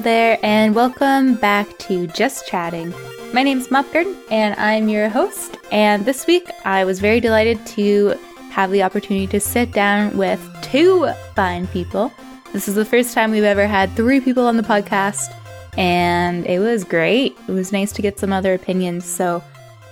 [0.00, 2.94] There, and welcome back to Just Chatting.
[3.32, 5.58] My name's MopGarden, and I'm your host.
[5.72, 8.14] And this week, I was very delighted to
[8.50, 12.12] have the opportunity to sit down with two fine people.
[12.52, 15.34] This is the first time we've ever had three people on the podcast,
[15.76, 17.36] and it was great.
[17.48, 19.04] It was nice to get some other opinions.
[19.04, 19.42] So,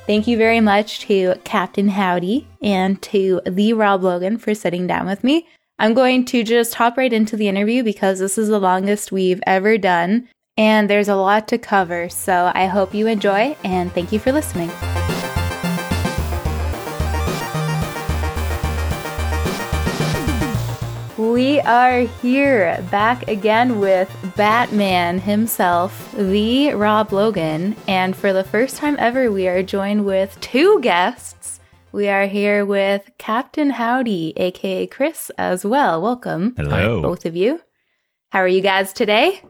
[0.06, 5.06] thank you very much to Captain Howdy and to the Rob Logan for sitting down
[5.06, 5.48] with me.
[5.78, 9.42] I'm going to just hop right into the interview because this is the longest we've
[9.46, 10.26] ever done,
[10.56, 12.08] and there's a lot to cover.
[12.08, 14.70] So, I hope you enjoy, and thank you for listening.
[21.18, 27.76] We are here back again with Batman himself, the Rob Logan.
[27.86, 31.35] And for the first time ever, we are joined with two guests.
[31.96, 36.02] We are here with Captain Howdy, aka Chris, as well.
[36.02, 36.52] Welcome.
[36.54, 37.00] Hello.
[37.00, 37.62] Both of you.
[38.28, 39.40] How are you guys today?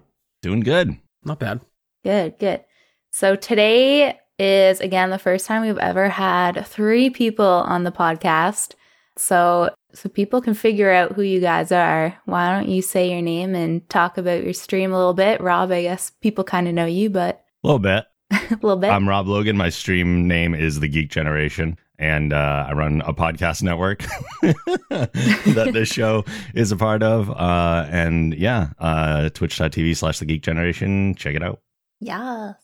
[0.43, 0.97] Doing good.
[1.25, 1.61] Not bad.
[2.05, 2.63] Good, good.
[3.11, 8.75] So today is again the first time we've ever had three people on the podcast.
[9.17, 12.17] So so people can figure out who you guys are.
[12.27, 15.41] Why don't you say your name and talk about your stream a little bit?
[15.41, 18.05] Rob, I guess people kind of know you, but A little bit.
[18.31, 18.91] a little bit.
[18.93, 19.57] I'm Rob Logan.
[19.57, 24.05] My stream name is The Geek Generation, and uh, I run a podcast network
[24.43, 27.31] that this show is a part of.
[27.31, 31.15] Uh, and yeah, uh, twitch.tv slash The Geek Generation.
[31.15, 31.61] Check it out.
[32.01, 32.55] yes.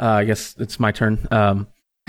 [0.00, 1.24] Uh, I guess it's my turn.
[1.30, 1.68] Um,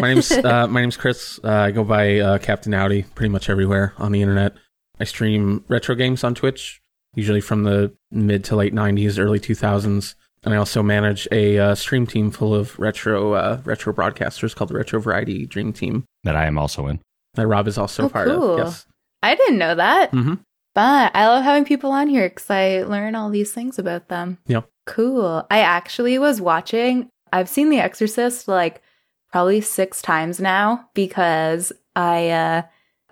[0.00, 1.40] my name's uh, my name's Chris.
[1.42, 4.54] Uh, I go by uh, Captain Howdy pretty much everywhere on the internet.
[5.00, 6.80] I stream retro games on Twitch,
[7.14, 10.14] usually from the mid to late '90s, early 2000s,
[10.44, 14.70] and I also manage a uh, stream team full of retro uh, retro broadcasters called
[14.70, 16.04] the Retro Variety Dream Team.
[16.24, 17.00] That I am also in.
[17.34, 18.52] That Rob is also Oh, part cool.
[18.52, 18.58] of.
[18.58, 18.86] Yes.
[19.22, 20.10] I didn't know that.
[20.10, 20.34] hmm
[20.74, 24.38] But I love having people on here because I learn all these things about them.
[24.46, 24.68] Yep.
[24.86, 25.46] Cool.
[25.50, 28.82] I actually was watching, I've seen The Exorcist like
[29.30, 32.62] probably six times now because I, uh,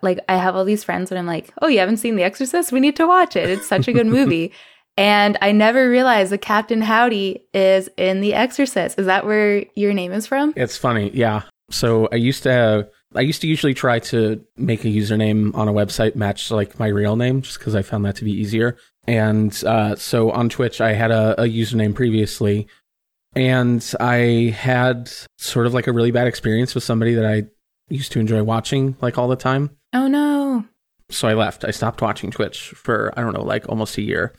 [0.02, 2.72] like, I have all these friends and I'm like, oh, you haven't seen The Exorcist?
[2.72, 3.48] We need to watch it.
[3.48, 4.52] It's such a good movie.
[4.96, 8.98] And I never realized that Captain Howdy is in The Exorcist.
[8.98, 10.52] Is that where your name is from?
[10.56, 11.42] It's funny, yeah.
[11.70, 15.72] So I used to I used to usually try to make a username on a
[15.72, 18.76] website match like my real name just because I found that to be easier.
[19.06, 22.68] And uh, so on Twitch, I had a, a username previously,
[23.34, 27.44] and I had sort of like a really bad experience with somebody that I
[27.88, 29.70] used to enjoy watching like all the time.
[29.92, 30.64] Oh no.
[31.10, 31.64] So I left.
[31.64, 34.34] I stopped watching Twitch for I don't know, like almost a year.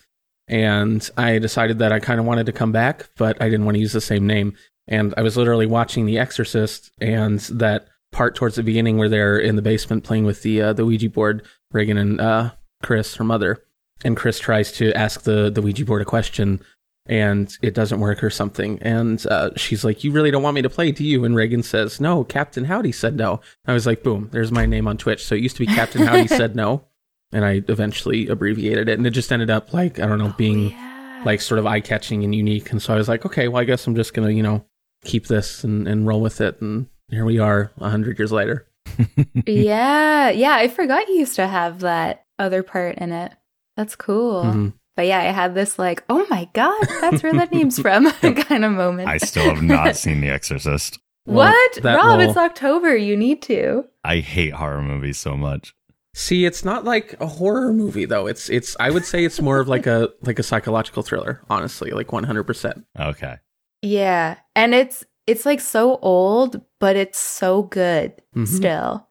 [0.52, 3.76] And I decided that I kind of wanted to come back, but I didn't want
[3.76, 4.54] to use the same name.
[4.88, 9.40] And I was literally watching The Exorcist, and that part towards the beginning where they're
[9.40, 12.52] in the basement playing with the uh, the Ouija board, Regan and uh,
[12.84, 13.64] Chris, her mother,
[14.04, 16.60] and Chris tries to ask the the Ouija board a question,
[17.06, 18.80] and it doesn't work or something.
[18.82, 21.64] And uh, she's like, "You really don't want me to play, do you?" And Regan
[21.64, 23.40] says, "No." Captain Howdy said no.
[23.66, 25.24] I was like, "Boom!" There's my name on Twitch.
[25.24, 26.84] So it used to be Captain Howdy said no,
[27.32, 30.72] and I eventually abbreviated it, and it just ended up like I don't know being
[30.72, 31.22] Yeah.
[31.26, 32.72] like sort of eye catching and unique.
[32.72, 34.66] And so I was like, okay, well, I guess I'm just gonna you know
[35.04, 36.60] keep this and, and roll with it.
[36.62, 38.68] And here we are, a hundred years later.
[39.48, 40.56] yeah, yeah.
[40.56, 43.32] I forgot you used to have that other part in it.
[43.78, 44.44] That's cool.
[44.44, 44.74] Mhm.
[44.98, 48.66] But yeah, I had this like, oh my god, that's where that name's from kind
[48.66, 49.08] of moment.
[49.08, 51.00] I still have not seen The Exorcist.
[51.26, 52.20] Well, what, Rob?
[52.20, 52.96] will- It's October.
[52.98, 53.86] You need to.
[54.04, 55.74] I hate horror movies so much.
[56.14, 58.28] See, it's not like a horror movie though.
[58.28, 61.92] It's it's I would say it's more of like a like a psychological thriller, honestly,
[61.92, 62.44] like 100.
[62.44, 63.36] percent Okay.
[63.82, 68.48] Yeah, and it's it's like so old, but it's so good Mhm.
[68.48, 69.08] still.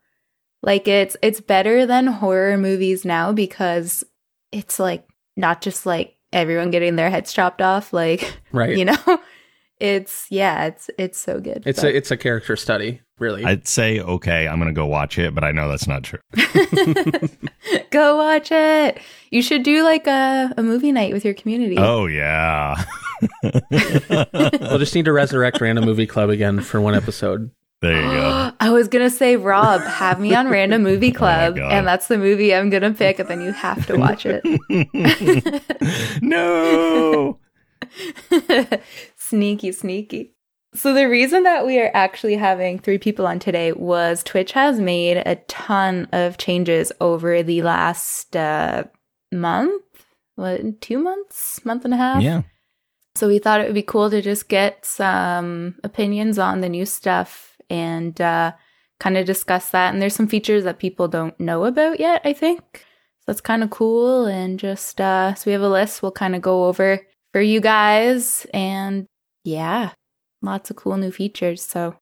[0.62, 4.04] Like it's it's better than horror movies now because
[4.52, 5.06] it's like
[5.36, 7.92] not just like everyone getting their heads chopped off.
[7.94, 8.76] Like Right.
[8.76, 9.20] you know,
[9.80, 11.62] it's yeah, it's it's so good.
[11.66, 13.44] It's but- a it's a character study, really.
[13.44, 16.20] I'd say, okay, I'm going to go watch it, but I know that's not true.
[17.90, 18.98] Go watch it.
[19.30, 21.76] You should do like a, a movie night with your community.
[21.78, 22.82] Oh, yeah.
[23.42, 27.50] we'll just need to resurrect Random Movie Club again for one episode.
[27.82, 28.52] there you go.
[28.60, 31.72] I was gonna say, Rob, have me on Random Movie oh Club, God.
[31.72, 34.42] and that's the movie I'm gonna pick, and then you have to watch it.
[36.22, 37.38] no.
[39.30, 40.34] Sneaky, sneaky.
[40.74, 44.78] So the reason that we are actually having three people on today was Twitch has
[44.78, 48.84] made a ton of changes over the last uh,
[49.32, 49.82] month,
[50.36, 52.22] what, two months, month and a half.
[52.22, 52.42] Yeah.
[53.16, 56.86] So we thought it would be cool to just get some opinions on the new
[56.86, 58.52] stuff and uh,
[59.00, 59.92] kind of discuss that.
[59.92, 62.62] And there's some features that people don't know about yet, I think.
[63.18, 64.26] So, that's kind of cool.
[64.26, 67.00] And just, uh, so we have a list we'll kind of go over
[67.32, 68.46] for you guys.
[68.54, 69.06] And
[69.44, 69.92] yeah,
[70.42, 71.62] lots of cool new features.
[71.62, 71.96] So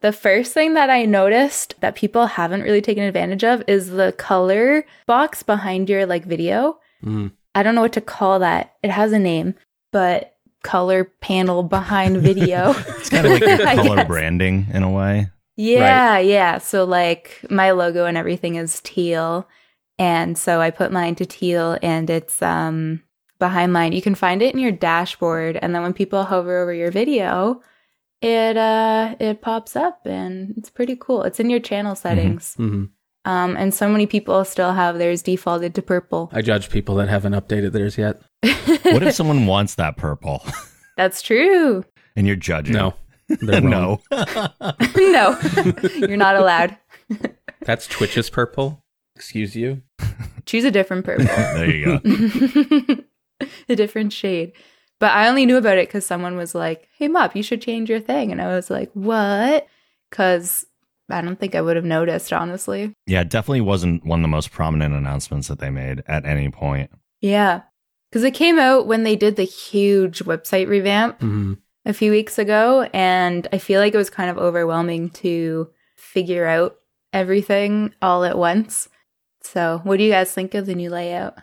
[0.00, 4.12] the first thing that I noticed that people haven't really taken advantage of is the
[4.12, 6.78] color box behind your like video.
[7.04, 7.32] Mm.
[7.54, 8.74] I don't know what to call that.
[8.82, 9.54] It has a name,
[9.92, 12.74] but color panel behind video.
[12.88, 15.28] It's kind of like color branding in a way.
[15.56, 16.58] Yeah, yeah.
[16.58, 19.48] So like my logo and everything is teal.
[19.98, 23.02] And so I put mine to teal and it's um
[23.42, 23.92] behind line.
[23.92, 27.60] You can find it in your dashboard and then when people hover over your video,
[28.20, 31.24] it uh it pops up and it's pretty cool.
[31.24, 32.54] It's in your channel settings.
[32.54, 32.84] hmm
[33.24, 36.30] Um and so many people still have theirs defaulted to purple.
[36.32, 38.22] I judge people that haven't updated theirs yet.
[38.94, 40.42] What if someone wants that purple
[40.96, 41.84] That's true.
[42.16, 42.74] and you're judging?
[42.76, 42.94] No,
[43.42, 43.70] wrong.
[44.10, 44.98] no.
[45.16, 45.24] no.
[46.08, 46.76] You're not allowed.
[47.66, 48.78] That's Twitch's purple.
[49.16, 49.82] Excuse you.
[50.46, 51.26] Choose a different purple.
[51.26, 52.96] there you go.
[53.68, 54.52] a different shade.
[55.00, 57.90] But I only knew about it because someone was like, "Hey, Mop, you should change
[57.90, 59.66] your thing," and I was like, "What?"
[60.10, 60.66] Because
[61.10, 62.94] I don't think I would have noticed, honestly.
[63.06, 66.50] Yeah, it definitely wasn't one of the most prominent announcements that they made at any
[66.50, 66.90] point.
[67.20, 67.62] Yeah,
[68.10, 71.54] because it came out when they did the huge website revamp hmm
[71.84, 76.46] a few weeks ago, and I feel like it was kind of overwhelming to figure
[76.46, 76.76] out
[77.12, 78.88] everything all at once.
[79.42, 81.38] So, what do you guys think of the new layout?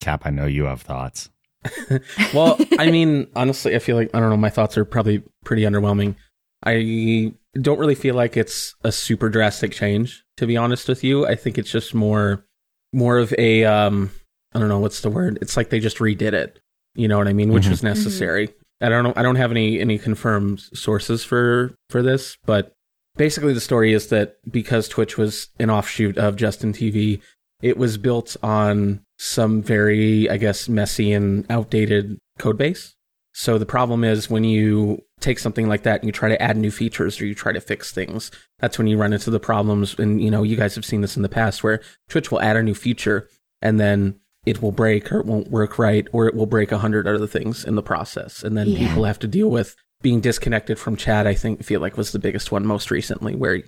[0.00, 1.30] Cap, I know you have thoughts.
[2.34, 4.36] Well, I mean, honestly, I feel like I don't know.
[4.36, 6.16] My thoughts are probably pretty underwhelming.
[6.64, 10.24] I don't really feel like it's a super drastic change.
[10.38, 12.44] To be honest with you, I think it's just more,
[12.92, 14.10] more of a, um,
[14.54, 15.38] I don't know what's the word.
[15.40, 16.58] It's like they just redid it.
[16.94, 17.52] You know what I mean?
[17.52, 17.70] Which Mhm.
[17.70, 18.50] was necessary.
[18.80, 19.12] I don't know.
[19.16, 22.72] I don't have any any confirmed sources for for this, but
[23.16, 27.20] basically the story is that because Twitch was an offshoot of Justin TV,
[27.62, 32.94] it was built on some very, I guess, messy and outdated code base.
[33.32, 36.56] So the problem is when you take something like that and you try to add
[36.56, 38.30] new features or you try to fix things,
[38.60, 39.98] that's when you run into the problems.
[39.98, 42.56] And you know, you guys have seen this in the past where Twitch will add
[42.56, 43.28] a new feature
[43.62, 46.78] and then it will break or it won't work right or it will break a
[46.78, 48.42] hundred other things in the process.
[48.44, 48.88] And then Yeah.
[48.88, 51.26] people have to deal with being disconnected from chat.
[51.26, 53.62] I think feel like was the biggest one most recently where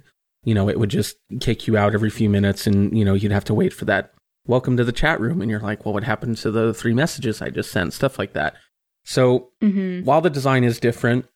[0.45, 3.33] you know, it would just kick you out every few minutes and, you know, you'd
[3.33, 4.13] have to wait for that
[4.47, 5.41] welcome to the chat room.
[5.41, 7.93] And you're like, well, what happened to the three messages I just sent?
[7.93, 8.55] Stuff like that.
[9.05, 11.27] So hmm while the design is different,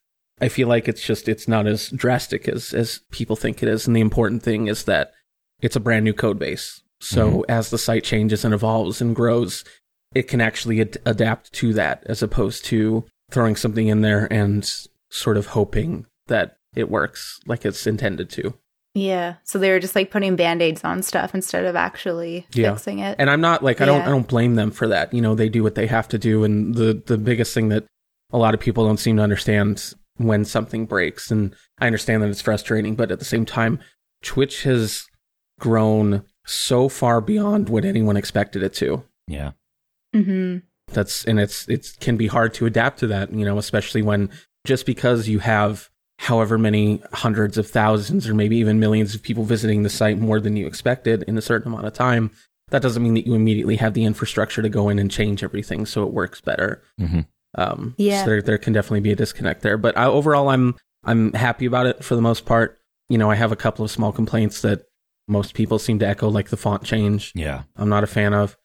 [0.40, 3.86] I feel like it's just, it's not as drastic as, as people think it is.
[3.86, 5.12] And the important thing is that
[5.60, 6.82] it's a brand new code base.
[7.00, 9.64] So as the site changes and evolves and grows,
[10.14, 14.70] it can actually ad- adapt to that as opposed to throwing something in there and
[15.08, 18.54] sort of hoping that it works like it's intended to.
[18.94, 19.34] Yeah.
[19.44, 22.72] So they were just like putting band-aids on stuff instead of actually Yeah.
[22.74, 23.16] fixing it.
[23.18, 24.06] and I'm not like I don't Yeah.
[24.06, 25.14] I don't blame them for that.
[25.14, 27.84] You know, they do what they have to do, and the the biggest thing that
[28.32, 32.28] a lot of people don't seem to understand when something breaks, and I understand that
[32.30, 33.78] it's frustrating, but at the same time,
[34.22, 35.06] Twitch has
[35.58, 39.04] grown so far beyond what anyone expected it to.
[39.28, 39.52] Yeah.
[40.14, 40.58] hmm
[40.92, 43.32] That's and it's it can be hard to adapt to that.
[43.32, 44.30] You know, especially when
[44.66, 45.89] just because you have
[46.24, 50.38] however many hundreds of thousands or maybe even millions of people visiting the site more
[50.38, 52.30] than you expected in a certain amount of time
[52.68, 55.84] that doesn't mean that you immediately have the infrastructure to go in and change everything
[55.86, 56.82] so it works better.
[56.98, 57.20] Hmm
[57.56, 58.22] um Yeah.
[58.22, 59.76] so there, there can definitely be a disconnect there.
[59.76, 62.78] But I, overall i'm i'm happy about it for the most part.
[63.08, 64.82] You know i have a couple of small complaints that
[65.26, 67.32] most people seem to echo like the font change.
[67.34, 67.62] Yeah.
[67.76, 68.56] i'm not a fan of.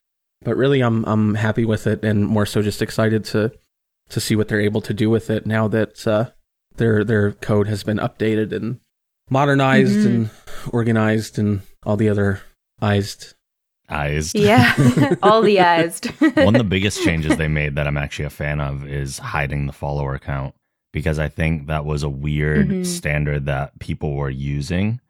[0.43, 3.51] But really i'm i'm happy with it and more so just excited to
[4.09, 6.29] to see what they're able to do with it now that uh
[6.77, 8.79] their their code has been updated and
[9.29, 10.05] modernized Mhm.
[10.05, 10.29] and
[10.71, 12.41] organized and all the other
[12.81, 13.33] ized
[13.87, 14.33] Eyes.
[14.33, 14.73] Yeah.
[15.21, 16.01] All the eyes.
[16.33, 19.67] One of the biggest changes they made that I'm actually a fan of is hiding
[19.67, 20.55] the follower count
[20.91, 22.83] because I think that was a weird Mhm.
[22.87, 25.01] standard that people were using.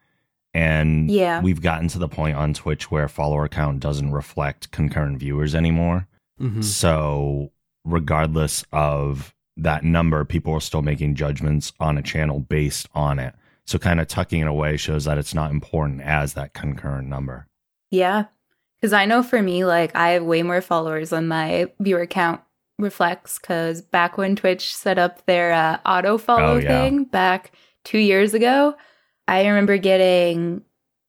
[0.52, 1.40] And Yeah.
[1.40, 6.06] we've gotten to the point on Twitch where follower count doesn't reflect concurrent viewers anymore.
[6.38, 6.62] Mhm.
[6.62, 7.52] So,
[7.86, 13.34] regardless of that number, people are still making judgments on a channel based on it.
[13.64, 17.46] So, kind of tucking it away shows that it's not important as that concurrent number.
[17.90, 18.26] yeah.
[18.76, 22.42] Because I know for me, like, I have way more followers than my viewer count
[22.78, 23.38] reflects.
[23.38, 26.68] Because back when Twitch set up their uh, auto follow Oh, yeah.
[26.82, 27.52] thing back
[27.84, 28.76] two years ago,
[29.26, 30.60] I remember getting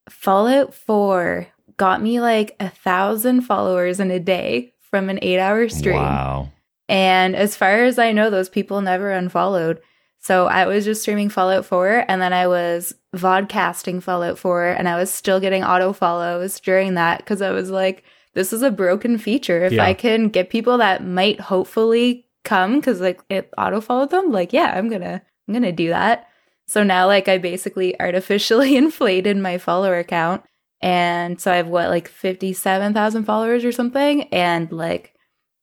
[0.10, 5.68] Fallout 4 got me like a thousand followers in a day from an eight hour
[5.68, 5.98] stream.
[5.98, 6.50] Wow.
[6.89, 9.79] And as far as I know, those people never unfollowed.
[10.20, 14.88] So I was just streaming Fallout 4 and then I was vodcasting Fallout 4 and
[14.89, 18.03] I was still getting auto follows during that because I was like,
[18.34, 19.63] this is a broken feature.
[19.65, 19.84] If Yeah.
[19.84, 24.53] I can get people that might hopefully come because like it auto followed them, like
[24.53, 26.27] yeah, I'm gonna I'm gonna do that.
[26.67, 30.44] So now like I basically artificially inflated my follower account.
[30.82, 35.13] And so I have what like 57,000 followers or something and like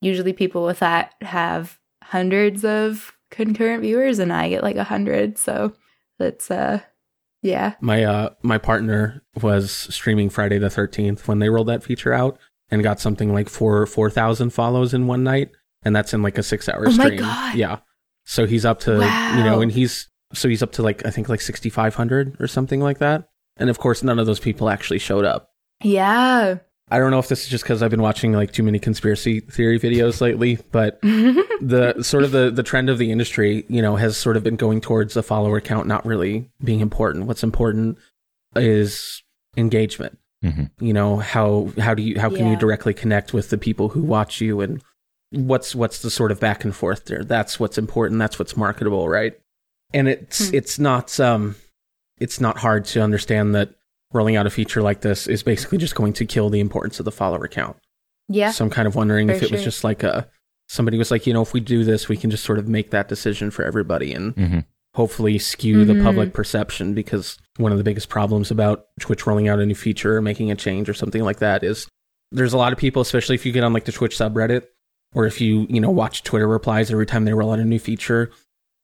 [0.05, 5.39] usually people with that have hundreds of concurrent viewers and I get like a hundred.
[5.39, 5.73] So
[6.19, 6.81] that's uh
[7.43, 7.75] yeah.
[7.81, 12.39] My uh my partner was streaming Friday the 13th when they rolled that feature out
[12.71, 15.51] and got something like 4 4000 follows in one night
[15.83, 17.21] and that's in like a 6-hour Oh my stream.
[17.21, 17.55] God.
[17.57, 17.79] Yeah.
[18.25, 21.29] So he's up to you know and he's so he's up to like I think
[21.29, 23.29] like 6500 or something like that.
[23.57, 25.51] And of course none of those people actually showed up.
[25.83, 26.59] Yeah.
[26.95, 29.41] I don't know if this is just cuz I've been watching like too many conspiracy
[29.41, 33.97] theory videos lately, but the sort of the the trend of the industry, you know,
[33.97, 37.27] has sort of been going towards a follower count not really being important.
[37.27, 37.99] What's important
[38.57, 39.23] is
[39.57, 40.19] engagement.
[40.45, 40.71] Mhm.
[40.81, 44.03] You know, how how do you how can you directly connect with the people who
[44.03, 44.83] watch you and
[45.31, 47.25] what's what's the sort of back and forth there?
[47.25, 49.33] That's what's important, that's what's marketable, right?
[49.93, 50.55] And it's Hmm.
[50.55, 51.57] it's not um
[52.19, 53.71] it's not hard to understand that
[54.14, 57.04] rolling out a feature like this is basically just going to kill the importance of
[57.04, 57.76] the follower count.
[58.28, 58.50] Yeah.
[58.52, 60.28] So I'm kind of wondering for if it was just like a
[60.68, 62.90] somebody was like, you know, if we do this, we can just sort of make
[62.92, 64.59] that decision for everybody and hmm
[64.97, 66.04] hopefully skew the Mhm.
[66.04, 70.16] public perception because one of the biggest problems about Twitch rolling out a new feature
[70.18, 71.88] or making a change or something like that is
[72.30, 74.62] there's a lot of people, especially if you get on like the Twitch subreddit
[75.12, 77.80] or if you, you know, watch Twitter replies every time they roll out a new
[77.80, 78.30] feature,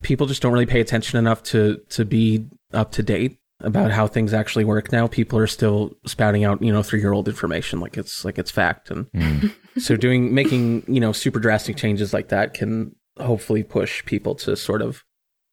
[0.02, 4.06] people just don't really pay attention enough to to be up to date about how
[4.06, 5.06] things actually work now.
[5.06, 8.50] People are still spouting out, you know, three year old information like it's like it's
[8.50, 9.52] fact and Mm.
[9.78, 14.56] so doing making you know super drastic changes like that can hopefully push people to
[14.56, 15.04] sort of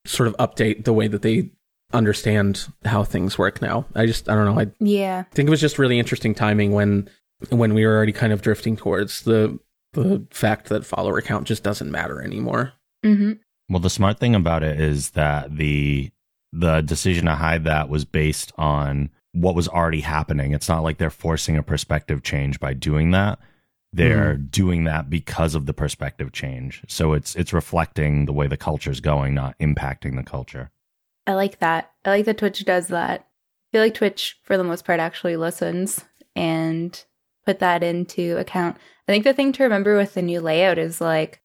[0.06, 1.52] sort of update the way that they
[1.94, 5.24] understand how things work now i just i don't know i Yeah.
[5.32, 7.10] think it was just really interesting timing when
[7.50, 9.58] when we were already kind of drifting towards the
[9.94, 12.74] the fact that follower count just doesn't matter anymore
[13.04, 13.34] hmm
[13.70, 16.12] Well, the smart thing about it is that the
[16.60, 20.54] the decision to hide that was based on what was already happening.
[20.54, 23.40] It's not like they're forcing a perspective change by doing that.
[23.94, 24.46] They're hmm.
[24.50, 26.84] doing that because of the perspective change.
[26.88, 30.72] So it's it's reflecting the way the culture's going, not impacting the culture.
[31.26, 31.92] I like that.
[32.06, 33.22] I like that Twitch does that.
[33.22, 37.04] I feel like Twitch, for the most part, actually listens and
[37.46, 38.78] put that into account.
[39.08, 41.42] I think the thing to remember with the new layout is like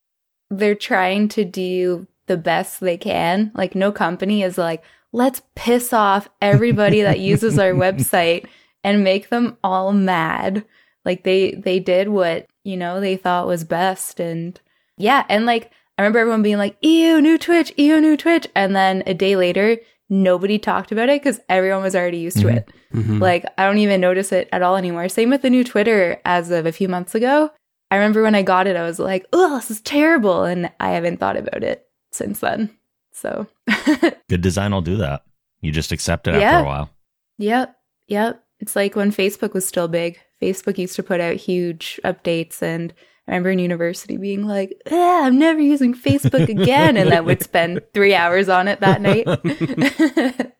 [0.49, 3.51] they're trying to do the best they can.
[3.53, 8.45] Like, no company is like, let's piss off everybody that uses our website
[8.83, 10.65] and make them all mad.
[11.05, 14.59] Like they they did what, you know, they thought was best and
[14.97, 18.75] yeah, and like I remember everyone being like, "Ew, new Twitch, ew, new Twitch," and
[18.75, 19.77] then a day later,
[20.09, 22.57] nobody talked about it because everyone was already used to Mhm.
[22.57, 22.69] it.
[22.93, 23.19] Mhm.
[23.21, 25.07] Like I don't even notice it at all anymore.
[25.09, 27.51] Same with the new Twitter as of a few months ago.
[27.91, 30.91] I remember when I got it, I was like, "Oh, this is terrible," and I
[30.91, 32.71] haven't thought about it since then.
[33.13, 33.47] So,
[34.29, 35.23] Good design will do that.
[35.61, 36.51] You just accept it Yeah.
[36.53, 36.89] after a while.
[37.37, 37.75] yep,
[38.07, 38.43] yep.
[38.59, 40.19] It's like when Facebook was still big.
[40.41, 42.93] Facebook used to put out huge updates, and
[43.27, 47.41] I remember in university being like, ah, "I'm never using Facebook again," and then would
[47.43, 49.25] spend three hours on it that night.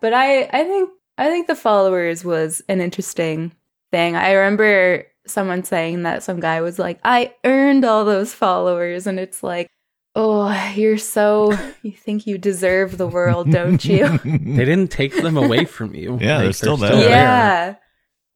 [0.00, 3.52] but I, I think, I think the followers was an interesting
[3.90, 4.16] thing.
[4.16, 9.18] I remember someone saying that some guy was like, "I earned all those followers," and
[9.18, 9.68] it's like,
[10.14, 15.36] "Oh, you're so you think you deserve the world, don't you?" they didn't take them
[15.36, 16.94] away from you Yeah, they're still there.
[17.08, 17.74] yeah,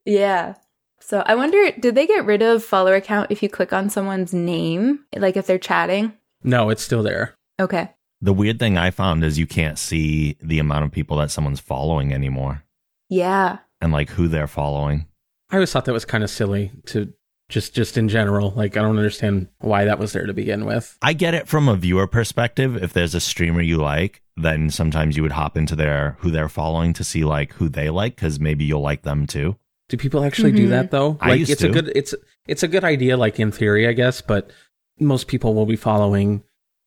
[0.05, 0.55] yeah.
[0.99, 4.33] So I wonder, did they get rid of follower account if you click on someone's
[4.33, 6.13] name, like if they're chatting?
[6.43, 7.89] no it's still there Okay.
[8.21, 11.59] The weird thing I found is you can't see the amount of people that someone's
[11.59, 12.63] following anymore
[13.09, 13.57] Yeah.
[13.81, 15.07] and like who they're following.
[15.49, 17.11] i always thought that was kind of silly to
[17.49, 20.97] just just in general like i don't understand why that was there to begin with
[21.01, 22.75] I get it from a viewer perspective.
[22.83, 26.49] If there's a streamer you like, then sometimes you would hop into their who they're
[26.49, 29.55] following to see like who they like because maybe you'll like them too.
[29.89, 30.69] Do people actually do Mhm.
[30.71, 31.17] that though?
[31.21, 32.13] I Like used it's a good it's
[32.47, 34.51] it's a good idea like in theory, I guess, but
[34.99, 36.43] most people will be following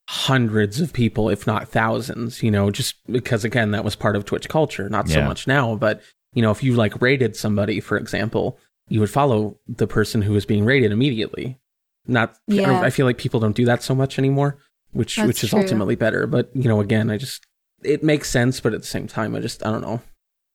[0.09, 4.25] hundreds of people if not thousands, you know, just because again that was part of
[4.25, 5.25] Twitch culture, not so Yeah.
[5.27, 6.01] much now, but
[6.33, 8.59] you know, if you like raided somebody for example,
[8.91, 11.57] you would follow the person who was being raided immediately.
[12.05, 12.81] Not I, Yeah.
[12.81, 14.57] I feel like people don't do that so much anymore,
[14.91, 15.59] which That's which is true.
[15.61, 17.45] ultimately better, but you know, again, I just
[17.83, 20.01] it makes sense, but at the same time I just I don't know.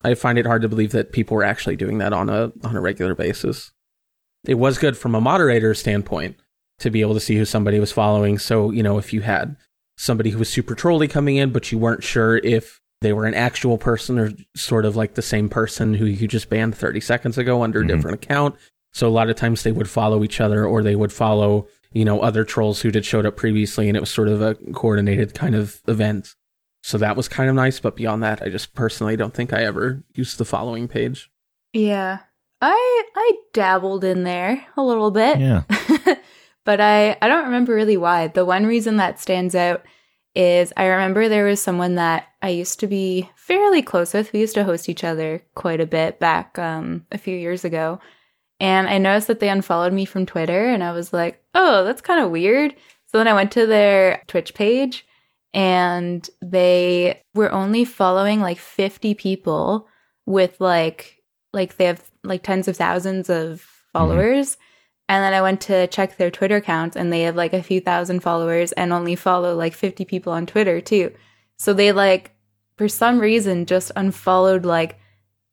[0.04, 2.76] I find it hard to believe that people were actually doing that on a on
[2.76, 3.72] a regular basis.
[4.46, 6.36] It was good from a moderator standpoint
[6.78, 8.38] to be able to see who somebody was following.
[8.38, 9.56] So, you know, if you had
[9.96, 13.34] somebody who was super trolly coming in, but you weren't sure if they were an
[13.34, 17.38] actual person or sort of like the same person who you just banned 30 seconds
[17.38, 17.88] ago under a Mhm.
[17.88, 18.56] different account.
[18.92, 22.04] So a lot of times they would follow each other or they would follow, you
[22.04, 25.34] know, other trolls who had showed up previously and it was sort of a coordinated
[25.34, 26.34] kind of event.
[26.82, 29.62] So that was kind of nice, but beyond that, I just personally don't think I
[29.62, 31.30] ever used the following page.
[31.72, 32.18] Yeah.
[32.60, 35.38] I I dabbled in there a little bit.
[35.38, 35.62] Yeah.
[36.64, 38.28] but I I don't remember really why.
[38.28, 39.84] The one reason that stands out
[40.36, 44.32] is I remember there was someone that I used to be fairly close with.
[44.32, 47.98] We used to host each other quite a bit back um, a few years ago.
[48.60, 52.02] And I noticed that they unfollowed me from Twitter and I was like, "Oh, that's
[52.02, 52.74] kind of weird."
[53.06, 55.06] So then I went to their Twitch page
[55.54, 59.88] and they were only following like 50 people
[60.26, 63.62] with like like they have like tens of thousands of
[63.92, 64.62] followers mm-hmm.
[65.08, 67.80] And then i went to check their twitter accounts and they have like a few
[67.80, 71.12] thousand followers and only follow like 50 people on twitter too
[71.56, 72.32] so they like
[72.76, 74.98] for some reason just unfollowed like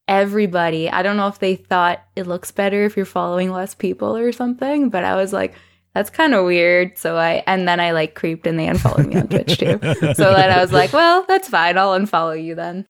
[0.07, 4.15] everybody i don't know if they thought it looks better if you're following less people
[4.17, 5.55] or something but i was like
[5.93, 6.97] that's kind of weird.
[6.97, 9.79] So I, and then I like creeped and they unfollowed me on Twitch too.
[10.13, 11.77] So then I was like, well, that's fine.
[11.77, 12.85] I'll unfollow you then.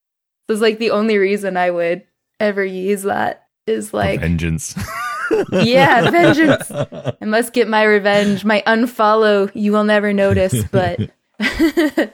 [0.47, 2.03] So it's like the only reason I would
[2.39, 4.75] ever use that is like vengeance.
[5.51, 6.71] yeah, vengeance.
[6.71, 8.45] I must get my revenge.
[8.45, 10.99] My unfollow, you will never notice, but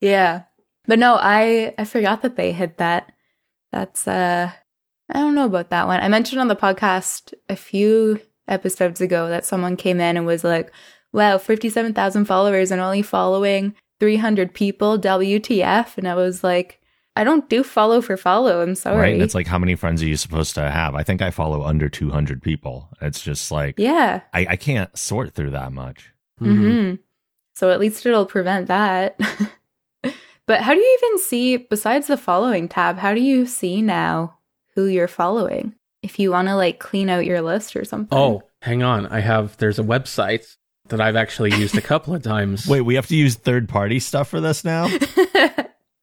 [0.00, 0.42] yeah.
[0.86, 3.12] But no, I I forgot that they hit that.
[3.72, 4.50] That's uh
[5.12, 6.00] I don't know about that one.
[6.00, 10.44] I mentioned on the podcast a few episodes ago that someone came in and was
[10.44, 10.72] like,
[11.12, 15.98] wow, 57,000 followers and only following 300 people, WTF.
[15.98, 16.79] And I was like,
[17.20, 18.62] I don't do follow for follow.
[18.62, 18.98] I'm sorry.
[18.98, 19.12] Right.
[19.12, 20.94] And it's like, how many friends are you supposed to have?
[20.94, 22.88] I think I follow under 200 people.
[23.02, 26.12] It's just like, yeah, I, I can't sort through that much.
[26.40, 26.64] Mm-hmm.
[26.64, 26.94] Mm-hmm.
[27.54, 29.20] So at least it'll prevent that.
[30.46, 34.38] but how do you even see, besides the following tab, how do you see now
[34.74, 35.74] who you're following?
[36.02, 38.16] if you want to like clean out your list or something.
[38.16, 39.06] Oh, hang on.
[39.06, 40.56] I have there's a website
[40.88, 42.66] that I've actually used a couple of times.
[42.66, 44.88] Wait, we have to use third party stuff for this now?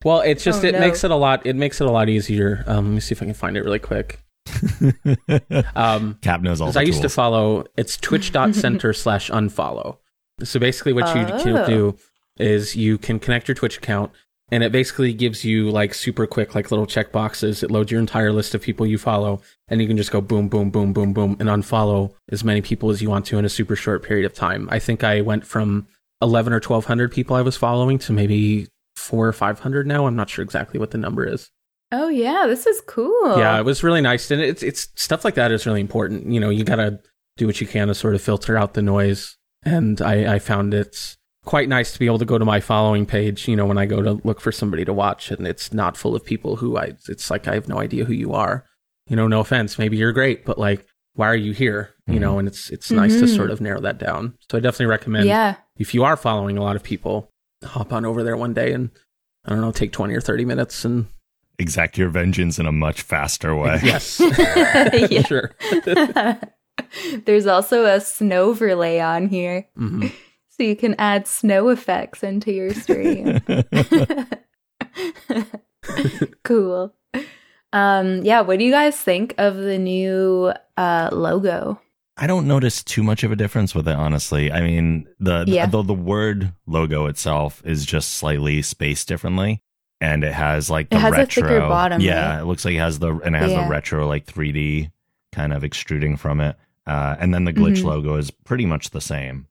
[0.04, 0.80] well, it's just oh, it no.
[0.80, 2.64] makes it a lot it makes it a lot easier.
[2.68, 4.24] Um, let me see if I can find it really quick.
[5.76, 6.78] um, Cap knows all.
[6.78, 7.66] I used to follow.
[7.76, 9.98] It's twitch.center slash unfollow.
[10.44, 11.44] So basically, what you oh.
[11.44, 11.98] can do
[12.38, 14.12] is you can connect your Twitch account
[14.52, 18.00] and it basically gives you like super quick like little check boxes it loads your
[18.00, 21.14] entire list of people you follow and you can just go boom boom boom boom
[21.14, 24.26] boom and unfollow as many people as you want to in a super short period
[24.26, 25.88] of time i think i went from
[26.22, 30.30] 11 or 1200 people i was following to maybe 4 or 500 now i'm not
[30.30, 31.52] sure exactly what the number is
[31.92, 35.36] oh yeah this is cool yeah it was really nice and it's it's stuff like
[35.36, 37.00] that is really important you know you gotta
[37.38, 40.74] do what you can to sort of filter out the noise and i i found
[40.74, 43.78] it's quite nice to be able to go to my following page, you know, when
[43.78, 46.78] I go to look for somebody to watch and it's not full of people who
[46.78, 48.66] I, it's like, I have no idea who you are.
[49.08, 49.80] You know, no offense.
[49.80, 51.96] Maybe you're great, but like, why are you here?
[52.06, 52.22] You mm-hmm.
[52.22, 52.98] know, and it's, it's mm-hmm.
[52.98, 54.38] nice to sort of narrow that down.
[54.52, 55.56] So I definitely recommend yeah.
[55.78, 57.32] if you are following a lot of people,
[57.64, 58.90] hop on over there one day and
[59.46, 61.08] I don't know, take 20 or 30 minutes and
[61.60, 63.80] exact your vengeance in a much faster way.
[63.84, 64.22] Yes.
[65.28, 65.56] sure.
[67.26, 69.68] There's also a snow overlay on here.
[69.78, 70.08] Mm-hmm
[70.58, 73.40] so you can add snow effects into your stream.
[76.44, 76.94] cool.
[77.74, 81.80] Um, yeah, what do you guys think of the new uh, logo?
[82.18, 84.52] I don't notice too much of a difference with it, honestly.
[84.52, 85.66] I mean, the yeah.
[85.68, 89.62] the, the word logo itself is just slightly spaced differently,
[90.02, 91.66] and it has like the it has retro.
[91.66, 92.42] A bottom, yeah, right?
[92.42, 93.64] it looks like it has the and it has yeah.
[93.64, 94.92] the retro like 3D
[95.32, 96.56] kind of extruding from it.
[96.88, 97.88] Uh, and then the glitch mm-hmm.
[97.88, 99.48] logo is pretty much the same.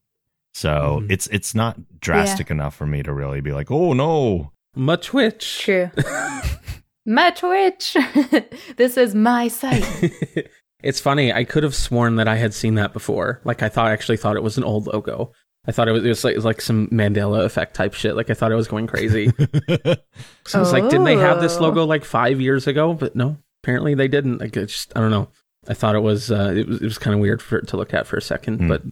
[0.54, 1.10] So mm.
[1.10, 2.54] it's it's not drastic yeah.
[2.54, 5.60] enough for me to really be like, oh no, my Twitch.
[5.60, 5.90] True.
[7.06, 7.96] my Twitch.
[8.76, 9.84] this is my site.
[10.82, 11.32] it's funny.
[11.32, 13.40] I could have sworn that I had seen that before.
[13.44, 15.32] Like I thought, I actually thought it was an old logo.
[15.66, 18.14] I thought it was, it was like it was like some Mandela effect type shit.
[18.14, 19.28] Like I thought I was going crazy.
[19.38, 19.38] so
[20.54, 20.72] I was oh.
[20.72, 22.94] like, didn't they have this logo like five years ago?
[22.94, 24.38] But no, apparently they didn't.
[24.38, 25.28] Like it's just I don't know.
[25.68, 27.94] I thought it was uh, it was it was kind of weird for to look
[27.94, 28.68] at for a second, mm.
[28.68, 28.82] but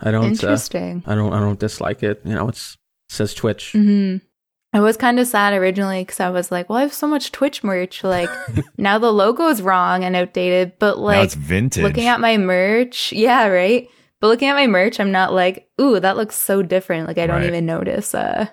[0.00, 0.24] I don't.
[0.24, 1.02] Uh, Interesting.
[1.06, 1.32] Uh, I don't.
[1.32, 2.22] I don't dislike it.
[2.24, 2.78] You know, it's
[3.10, 3.72] it says Twitch.
[3.74, 4.24] Mm-hmm.
[4.72, 7.32] I was kind of sad originally because I was like, well, I have so much
[7.32, 8.04] Twitch merch.
[8.04, 8.28] Like
[8.78, 11.82] now the logo is wrong and outdated, but like it's vintage.
[11.82, 13.88] Looking at my merch, yeah, right.
[14.20, 17.06] But looking at my merch, I'm not like, ooh, that looks so different.
[17.06, 17.46] Like I don't right.
[17.46, 18.48] even notice uh,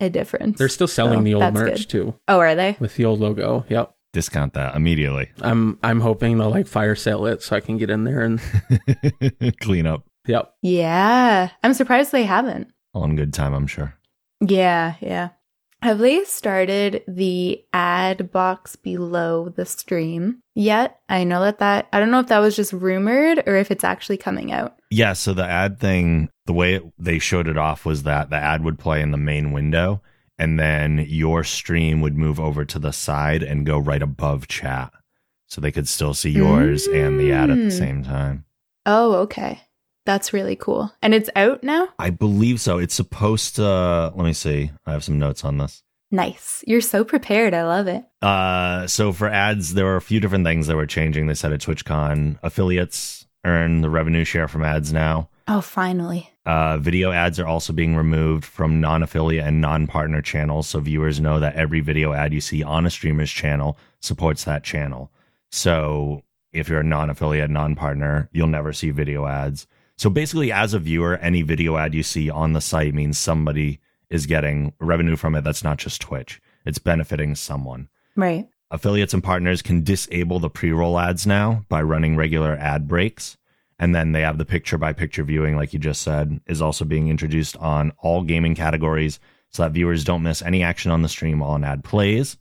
[0.00, 0.58] a difference.
[0.58, 1.88] They're still selling so the old merch good.
[1.88, 2.14] too.
[2.28, 2.76] Oh, are they?
[2.78, 3.64] With the old logo.
[3.68, 3.94] Yep.
[4.12, 5.30] Discount that immediately.
[5.40, 8.40] I'm I'm hoping they'll like fire sale it so I can get in there and
[9.60, 10.04] clean up.
[10.26, 10.54] Yep.
[10.62, 11.50] Yeah.
[11.62, 12.68] I'm surprised they haven't.
[12.92, 13.94] On good time, I'm sure.
[14.40, 15.30] Yeah, yeah.
[15.84, 20.98] Have they started the ad box below the stream yet?
[21.10, 23.84] I know that that I don't know if that was just rumored or if it's
[23.84, 24.78] actually coming out.
[24.90, 28.36] Yeah, so the ad thing, the way it, they showed it off was that the
[28.36, 30.00] ad would play in the main window
[30.38, 34.90] and then your stream would move over to the side and go right above chat.
[35.48, 37.78] So they could still see yours and the ad at the Mm.
[37.78, 38.46] same time.
[38.86, 39.60] Oh, okay.
[40.04, 40.92] That's really cool.
[41.02, 41.88] And it's out now?
[41.98, 42.78] I believe so.
[42.78, 44.70] It's supposed to, let me see.
[44.86, 45.82] I have some notes on this.
[46.10, 46.62] Nice.
[46.66, 47.54] You're so prepared.
[47.54, 48.04] I love it.
[48.22, 51.26] Uh, so for ads, there were a few different things that were changing.
[51.26, 55.28] They said at TwitchCon, affiliates earn the revenue share from ads now.
[55.48, 56.30] Oh, finally.
[56.46, 60.68] Uh, video ads are also being removed from non affiliate and non partner channels.
[60.68, 64.62] So viewers know that every video ad you see on a streamer's channel supports that
[64.64, 65.10] channel.
[65.50, 69.66] So if you're a non affiliate, non partner, you'll never see video ads.
[69.96, 73.80] So basically, as a viewer, any video ad you see on the site means somebody
[74.10, 77.88] is getting revenue from it that's not just Twitch, it's benefiting someone.
[78.16, 78.48] Right.
[78.70, 83.36] Affiliates and partners can disable the pre roll ads now by running regular ad breaks.
[83.78, 86.84] And then they have the picture by picture viewing, like you just said, is also
[86.84, 89.18] being introduced on all gaming categories
[89.50, 92.36] so that viewers don't miss any action on the stream while an ad plays.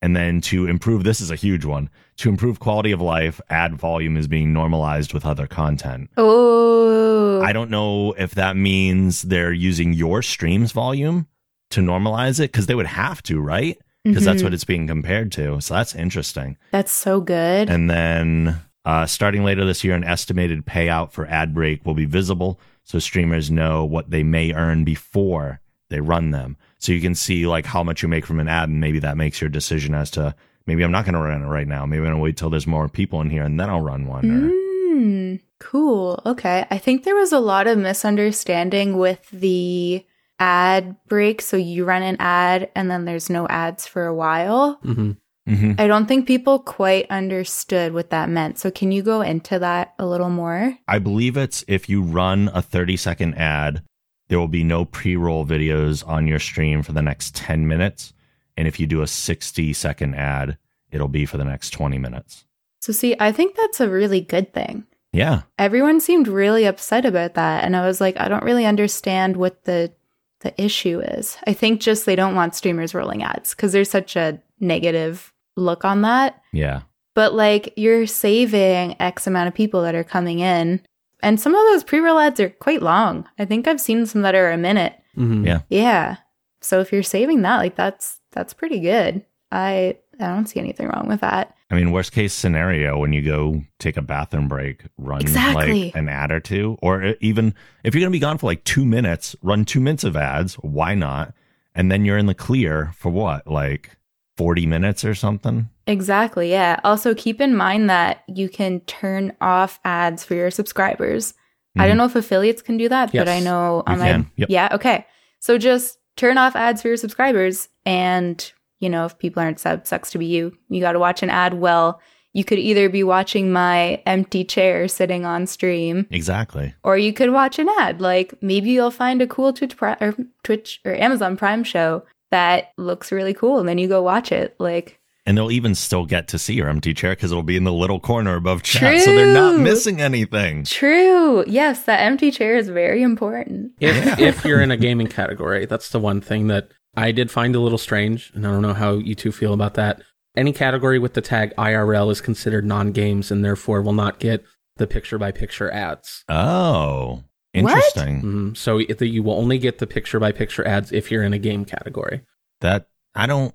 [0.00, 3.74] And then to improve, this is a huge one, to improve quality of life, ad
[3.74, 6.08] volume is being normalized with other content.
[6.16, 7.40] Oh.
[7.42, 11.26] I don't know if that means they're using your stream's volume
[11.70, 13.76] to normalize it because they would have to, right?
[14.04, 14.44] Because that's Mhm.
[14.44, 15.60] what it's being compared to.
[15.60, 16.56] So that's interesting.
[16.70, 17.68] That's so good.
[17.68, 22.06] And then uh, starting later this year, an estimated payout for ad break will be
[22.06, 26.56] visible so streamers know what they may earn before they run them.
[26.78, 29.16] So you can see like how much you make from an ad, and maybe that
[29.16, 30.34] makes your decision as to
[30.66, 31.86] maybe I'm not going to run it right now.
[31.86, 34.06] Maybe I'm going to wait till there's more people in here and then I'll run
[34.06, 34.30] one.
[34.30, 36.20] Or, Mm, cool.
[36.24, 36.66] Okay.
[36.70, 40.04] I think there was a lot of misunderstanding with the
[40.38, 41.42] ad break.
[41.42, 44.78] So you run an ad and then there's no ads for a while.
[44.82, 45.12] hmm
[45.46, 48.58] hmm I don't think people quite understood what that meant.
[48.58, 50.76] So can you go into that a little more?
[50.86, 53.82] I believe it's if you run a 30 second ad,
[54.28, 58.12] there will be no pre roll videos on your stream for the next 10 minutes.
[58.56, 60.58] And if you do a 60 second ad,
[60.90, 62.44] it'll be for the next 20 minutes.
[62.80, 64.84] So see, I think that's a really good thing.
[65.12, 65.42] Yeah.
[65.58, 69.64] Everyone seemed really upset about that and I was like, I don't really understand what
[69.64, 69.92] the
[70.40, 71.36] the issue is.
[71.48, 75.84] I think just they don't want streamers rolling ads cuz there's such a negative look
[75.84, 76.40] on that.
[76.52, 76.82] Yeah.
[77.14, 80.80] but like you're saving X amount of people that are coming in.
[81.22, 83.28] And some of those pre roll ads are quite long.
[83.38, 84.94] I think I've seen some that are a minute.
[85.14, 85.60] hmm Yeah.
[85.68, 86.16] Yeah.
[86.60, 89.24] So if you're saving that, like that's that's pretty good.
[89.50, 91.54] I I don't see anything wrong with that.
[91.70, 95.84] I mean, worst case scenario, when you go take a bathroom break, run Exactly.
[95.86, 97.54] like an ad or two, or even
[97.84, 100.54] if you're going to be gone for like two minutes, run two minutes of ads.
[100.54, 101.34] Why not?
[101.74, 103.96] And then you're in the clear for what, like
[104.38, 105.68] 40 minutes or something?
[105.88, 106.50] Exactly.
[106.50, 106.78] Yeah.
[106.84, 111.34] Also keep in mind that you can turn off ads for your subscribers.
[111.76, 111.98] I don't mm.
[111.98, 114.32] know if affiliates can do that, but I know on my um, can.
[114.36, 114.50] Yep.
[114.50, 115.06] Yeah, okay.
[115.40, 119.88] So just turn off ads for your subscribers and you know, if people aren't sub
[119.88, 120.56] sucks to be you.
[120.68, 122.00] You got to watch an ad well.
[122.32, 126.74] You could either be watching my empty chair sitting on stream Exactly.
[126.84, 128.00] or you could watch an ad.
[128.00, 133.12] Like maybe you'll find a cool Twitch or Twitch or Amazon Prime show that looks
[133.12, 134.54] really cool and then you go watch it.
[134.58, 137.64] Like And they'll even still get to see your empty chair because it'll be in
[137.64, 139.02] the little corner above chat.
[139.02, 140.64] So they're not missing anything.
[140.64, 141.44] True.
[141.46, 143.72] Yes, that empty chair is very important.
[143.80, 147.54] If if you're in a gaming category, that's the one thing that I did find
[147.54, 150.02] a little strange, and I don't know how you two feel about that.
[150.36, 154.44] Any category with the tag IRL is considered non-games, and therefore will not get
[154.76, 156.24] the picture-by-picture ads.
[156.28, 157.27] Oh, What?
[157.54, 158.22] Interesting.
[158.22, 158.56] Mhm.
[158.56, 162.22] So it- you will only get the picture-by-picture ads if you're in a game category.
[162.60, 163.54] That I don't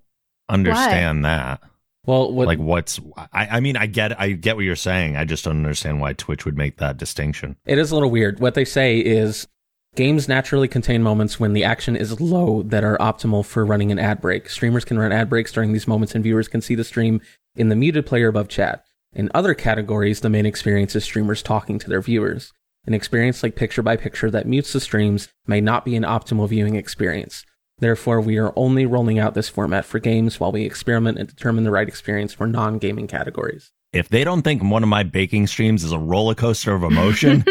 [0.50, 1.62] understand that.
[2.06, 3.00] Well, what like what's
[3.32, 5.16] I, I mean I get I get what you're saying.
[5.16, 7.56] I just don't understand why Twitch would make that distinction.
[7.66, 8.40] It is a little weird.
[8.42, 9.48] What they say is
[9.96, 14.00] games naturally contain moments when the action is low that are optimal for running an
[14.00, 14.50] ad break.
[14.50, 17.22] Streamers can run ad breaks during these moments and viewers can see the stream
[17.56, 18.84] in the muted player above chat.
[19.14, 22.52] In other categories, the main experience is streamers talking to their viewers.
[22.86, 26.50] An experience like picture by picture that mutes the streams may not be an optimal
[26.50, 27.46] viewing experience.
[27.80, 31.64] Therefore, we are only rolling out this format for games while we experiment and determine
[31.64, 33.72] the right experience for non-gaming categories.
[33.94, 37.46] If they don't think one of my baking streams is a roller coaster of emotion,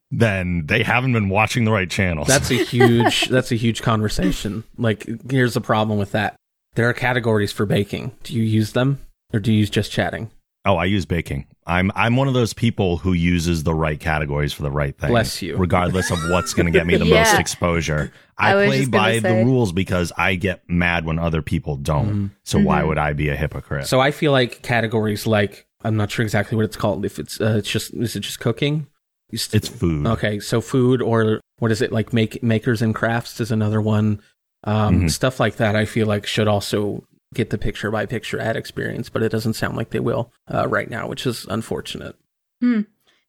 [0.10, 2.28] then they haven't been watching the right channels.
[2.28, 4.64] That's a huge that's a huge conversation.
[4.78, 6.36] Like here's the problem with that.
[6.74, 8.12] There are categories for baking.
[8.22, 9.00] Do you use them
[9.32, 10.30] or do you use just chatting?
[10.66, 11.46] oh, I use baking.
[11.66, 15.10] I'm I'm one of those people who uses the right categories for the right thing.
[15.10, 15.56] Bless you.
[15.56, 17.22] Regardless of what's going to get me the Yeah.
[17.24, 18.12] most exposure.
[18.38, 21.76] I, I play just gonna by the rules because I get mad when other people
[21.76, 22.30] don't.
[22.42, 22.88] So why Mhm.
[22.88, 23.86] would I be a hypocrite?
[23.86, 27.04] So I feel like categories like I'm not sure exactly what it's called.
[27.04, 28.86] If it's uh, it's just is it just cooking?
[29.30, 30.06] You st- it's food.
[30.06, 30.40] okay.
[30.40, 32.12] So food or what is it like?
[32.12, 34.20] Make makers and crafts is another one.
[34.64, 35.10] Um, Mhm.
[35.10, 35.76] Stuff like that.
[35.76, 39.54] I feel like should also get the picture by picture ad experience, but it doesn't
[39.54, 42.16] sound like they will uh, right now, which is unfortunate.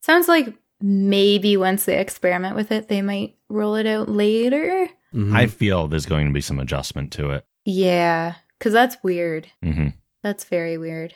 [0.02, 4.90] Sounds like maybe once they experiment with it, they might roll it out later.
[5.14, 5.36] Mhm.
[5.36, 7.46] I feel there's going to be some adjustment to it.
[7.66, 9.48] Yeah, because that's weird.
[9.62, 9.90] hmm
[10.24, 11.14] That's very weird.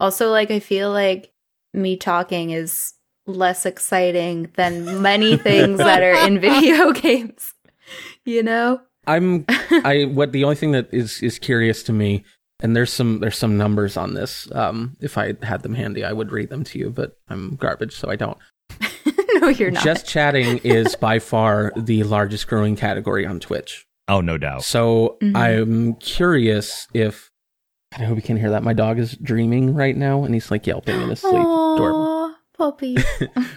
[0.00, 1.32] Also, like, I feel like
[1.74, 2.94] me talking is
[3.26, 7.52] less exciting than many things that are in video games.
[8.24, 8.80] You know?
[9.08, 12.24] I'm I what the only thing that is is curious to me,
[12.60, 14.48] and there's some there's some numbers on this.
[14.52, 17.94] Um, if I had them handy, I would read them to you, but I'm garbage,
[17.96, 18.38] so I don't.
[19.40, 19.82] no, you're not.
[19.82, 23.84] Just chatting is by far the largest growing category on Twitch.
[24.08, 24.64] Oh, no doubt.
[24.64, 25.36] So Mhm.
[25.36, 27.30] I'm curious if
[27.98, 28.62] I hope you can hear that.
[28.62, 31.34] My dog is dreaming right now, and he's like yelping in his sleep.
[31.40, 32.34] Adorable.
[32.56, 32.96] Puppy.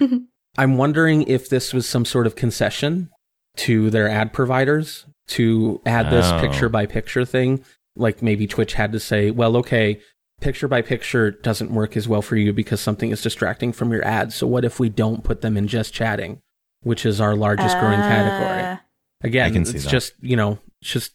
[0.58, 3.10] I'm wondering if this was some sort of concession
[3.58, 5.06] to their ad providers
[5.38, 6.40] to add this Oh.
[6.40, 7.64] picture by picture thing.
[7.96, 10.00] Like maybe Twitch had to say, well, okay,
[10.40, 14.04] picture by picture doesn't work as well for you because something is distracting from your
[14.06, 14.36] ads.
[14.36, 16.40] So what if we don't put them in just chatting,
[16.84, 18.62] which is our largest growing category?
[18.62, 18.78] Uh,
[19.24, 19.92] Again, I can see it's that.
[19.92, 21.14] just, you know, it's just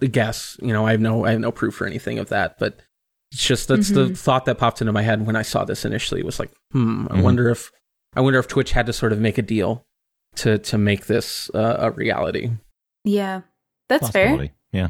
[0.00, 0.56] a guess.
[0.62, 2.78] You know, I have no I have no proof or anything of that, but
[3.32, 4.16] it's just that's the Mhm.
[4.16, 6.20] thought that popped into my head when I saw this initially.
[6.20, 7.22] It was like, hmm, I Mhm.
[7.22, 7.72] wonder if
[8.14, 9.84] I wonder if Twitch had to sort of make a deal
[10.36, 12.50] to to make this uh, a reality.
[13.04, 13.40] yeah,
[13.90, 14.48] that's fair.
[14.72, 14.88] Yeah.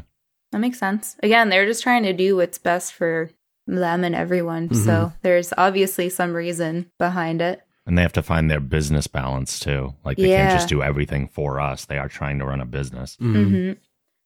[0.53, 1.15] That makes sense.
[1.23, 3.29] Again, they're just trying to do what's best for
[3.67, 4.73] them and everyone.
[4.73, 7.61] So there's obviously some reason behind it.
[7.85, 9.93] And they have to find their business balance too.
[10.03, 10.47] Like they Yeah.
[10.49, 11.85] can't just do everything for us.
[11.85, 13.17] They are trying to run a business.
[13.21, 13.47] Mhm.
[13.49, 13.71] hmm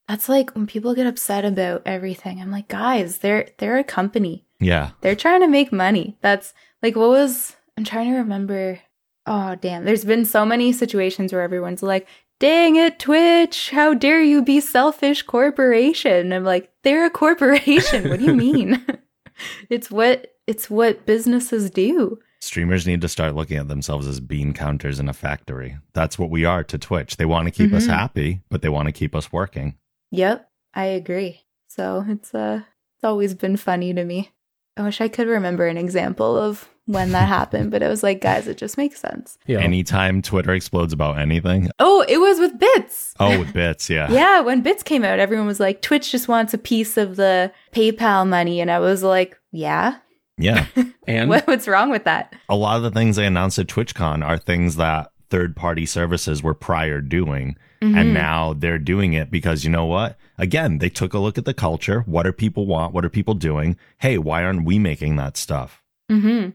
[0.08, 2.42] That's like when people get upset about everything.
[2.42, 4.46] I'm like, guys, they're they're a company.
[4.60, 4.92] Yeah.
[5.02, 6.18] They're trying to make money.
[6.22, 8.80] That's like what was I'm trying to remember.
[9.28, 9.86] Oh damn.
[9.86, 12.08] There's been so many situations where everyone's like,
[12.40, 16.34] dang it, Twitch, how dare you be selfish corporation?
[16.34, 18.10] I'm like, they're a corporation.
[18.10, 18.86] what do you mean?
[19.70, 22.20] it's what it's what businesses do.
[22.42, 25.78] Streamers need to start looking at themselves as bean counters in a factory.
[25.94, 27.18] That's what we are to Twitch.
[27.18, 27.90] They want to keep us Mhm.
[27.94, 29.76] happy, but they want to keep us working.
[30.12, 31.42] Yep, I agree.
[31.68, 32.62] So it's uh
[32.96, 34.32] it's always been funny to me.
[34.78, 38.22] I wish I could remember an example of when that happened, but it was like,
[38.22, 39.38] guys, it just makes sense.
[39.48, 39.60] Yeah.
[39.60, 41.70] Anytime Twitter explodes about anything.
[41.80, 43.14] Oh, it was with Bits.
[43.20, 44.12] Oh, with bits, yeah.
[44.12, 47.52] Yeah, when Bits came out, everyone was like, Twitch just wants a piece of the
[47.74, 48.62] PayPal money.
[48.62, 49.98] And I was like, yeah,
[50.38, 50.66] Yeah.
[51.08, 52.34] and what, what's wrong with that?
[52.50, 56.44] a lot of the things they announced at TwitchCon are things that third party services
[56.44, 57.56] were prior doing.
[57.82, 57.98] Mhm.
[57.98, 60.18] And now they're doing it because you know what?
[60.38, 62.02] Again, they took a look at the culture.
[62.02, 62.94] What do people want?
[62.94, 63.76] What are people doing?
[63.98, 65.82] Hey, why aren't we making that stuff?
[66.10, 66.50] hmm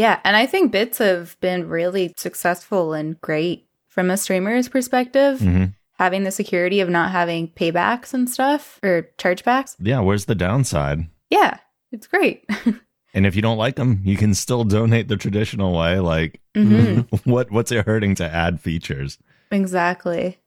[0.00, 5.40] Yeah, and I think Bits have been really successful and great from a streamer's perspective,
[5.40, 5.64] hmm
[5.98, 9.76] having the security of not having paybacks and stuff or chargebacks.
[9.78, 11.00] Yeah, where's the downside?
[11.28, 11.58] Yeah,
[11.92, 12.48] it's great.
[13.12, 15.98] And if you don't like them, you can still donate the traditional way.
[15.98, 19.18] Like, hmm what what's it hurting to add features?
[19.50, 20.38] Exactly.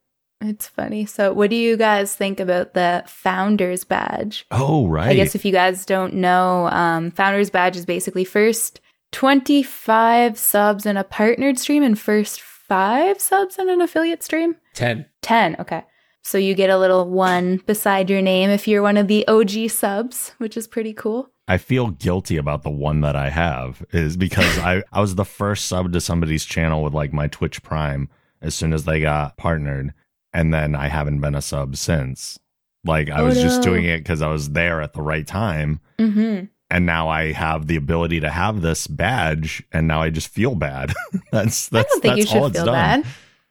[0.42, 1.06] It's funny.
[1.06, 4.46] So, what do you guys think about the Founders Badge?
[4.50, 5.10] Oh, right.
[5.10, 8.80] I guess if you guys don't know, um, Founders Badge is basically first
[9.14, 14.56] 25 subs in a partnered stream and first five subs in an affiliate stream.
[14.74, 15.06] ten.
[15.22, 15.56] 10.
[15.60, 15.84] Okay.
[16.26, 19.70] So, you get a little one beside your name if you're one of the OG
[19.70, 21.30] subs, which is pretty cool.
[21.50, 25.26] I feel guilty about the one that I have is because I, I was the
[25.26, 28.08] first sub to somebody's channel with like my Twitch Prime
[28.42, 29.94] as soon as they got partnered.
[30.32, 32.40] And then I haven't been a sub since.
[32.86, 35.82] Like I Oh, was just doing it because I was there at the right time.
[36.00, 36.46] Mm-hmm.
[36.74, 40.56] And now I have the ability to have this badge and now I just feel
[40.56, 40.92] bad.
[41.32, 43.02] that's I that's don't think you all should it's feel done.
[43.02, 43.06] bad.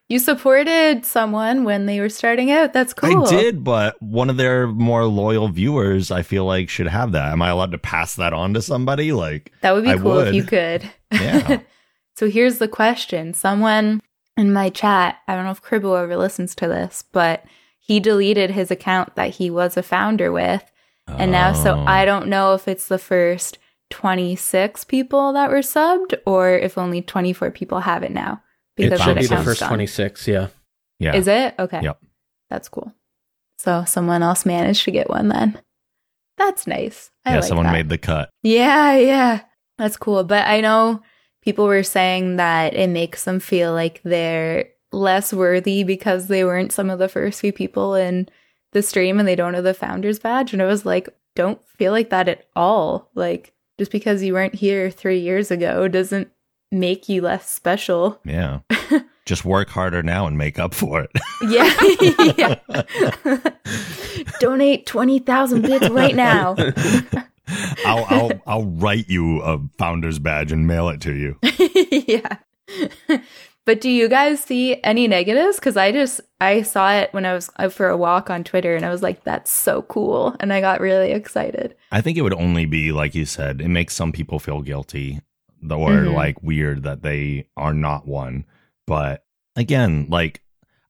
[0.09, 2.73] You supported someone when they were starting out.
[2.73, 3.25] That's cool.
[3.25, 7.31] I did, but one of their more loyal viewers, I feel like, should have that.
[7.31, 9.13] Am I allowed to pass that on to somebody?
[9.13, 10.83] Like, That would be I cool if you could.
[11.11, 11.61] yeah.
[12.17, 13.33] so here's the question.
[13.33, 14.01] Someone
[14.35, 17.45] in my chat, I don't know if Cribble ever listens to this, but
[17.79, 20.69] he deleted his account that he was a founder with.
[21.07, 21.83] And now, so Oh.
[21.85, 23.57] I don't know if it's the first
[23.89, 28.41] 26 people that were subbed or if only 24 people have it now.
[28.77, 29.69] It Because should be the first done.
[29.69, 30.27] twenty six.
[30.27, 30.47] Yeah.
[30.99, 31.15] Yeah.
[31.15, 31.53] Is it?
[31.59, 31.81] Okay.
[31.83, 31.99] Yep.
[32.49, 32.91] That's cool.
[33.59, 35.59] So someone else managed to get one then.
[36.37, 37.11] That's nice.
[37.25, 37.71] I yeah, like someone that.
[37.73, 38.29] made the cut.
[38.41, 39.41] Yeah, yeah.
[39.77, 40.23] That's cool.
[40.23, 41.01] But I know
[41.43, 46.71] people were saying that it makes them feel like they're less worthy because they weren't
[46.71, 48.27] some of the first few people in
[48.73, 50.53] the stream and they don't have the founders badge.
[50.53, 53.09] And I was like, don't feel like that at all.
[53.15, 56.29] Like, just because you weren't here three years ago doesn't
[56.71, 58.19] make you less special.
[58.25, 58.59] Yeah.
[59.25, 61.11] Just work harder now and make up for it.
[61.47, 62.59] Yeah.
[63.25, 63.39] yeah.
[64.39, 66.55] Donate 20,000 bits right now.
[67.85, 71.37] I'll I'll I'll write you a founder's badge and mail it to you.
[72.07, 72.37] yeah.
[73.65, 75.55] But do you guys see any negatives?
[75.55, 78.75] Because I just I saw it when I was out for a walk on Twitter,
[78.75, 81.75] and I was like, "That's so cool," and I got really excited.
[81.91, 83.61] I think it would only be like you said.
[83.61, 85.21] It makes some people feel guilty,
[85.63, 86.13] or Mhm.
[86.13, 88.43] like weird that they are not one.
[88.85, 89.23] But
[89.55, 90.41] again, like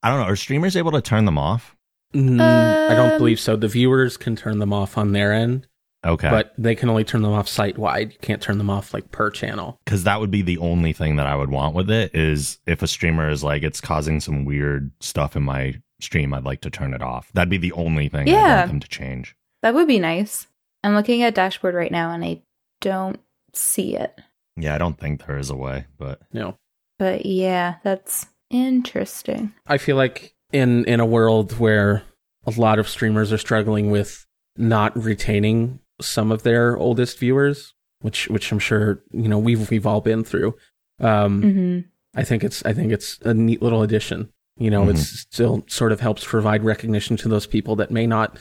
[0.02, 1.76] I don't know, are streamers able to turn them off?
[2.12, 3.56] Mm, I don't Um, believe so.
[3.56, 5.66] The viewers can turn them off on their end,
[6.04, 8.12] Okay, but they can only turn them off site wide.
[8.12, 9.80] You can't turn them off like per channel.
[9.84, 12.82] because that would be the only thing that I would want with it is if
[12.82, 16.70] a streamer is like it's causing some weird stuff in my stream, I'd like to
[16.70, 17.30] turn it off.
[17.32, 18.56] That'd be the only thing I Yeah.
[18.58, 19.34] want them to change.
[19.62, 20.46] That would be nice.
[20.82, 22.42] I'm looking at dashboard right now, and I
[22.82, 23.18] don't
[23.54, 24.20] see it.
[24.56, 26.56] Yeah, I don't think there is a way, but no.
[26.98, 29.52] But yeah, that's interesting.
[29.66, 32.02] I feel like in in a world where
[32.46, 38.28] a lot of streamers are struggling with not retaining some of their oldest viewers, which
[38.28, 40.54] which I'm sure you know we've we've all been through.
[41.00, 41.78] Um, hmm
[42.16, 44.30] I think it's I think it's a neat little addition.
[44.56, 48.38] You know, it's still sort of helps provide recognition to those people that may not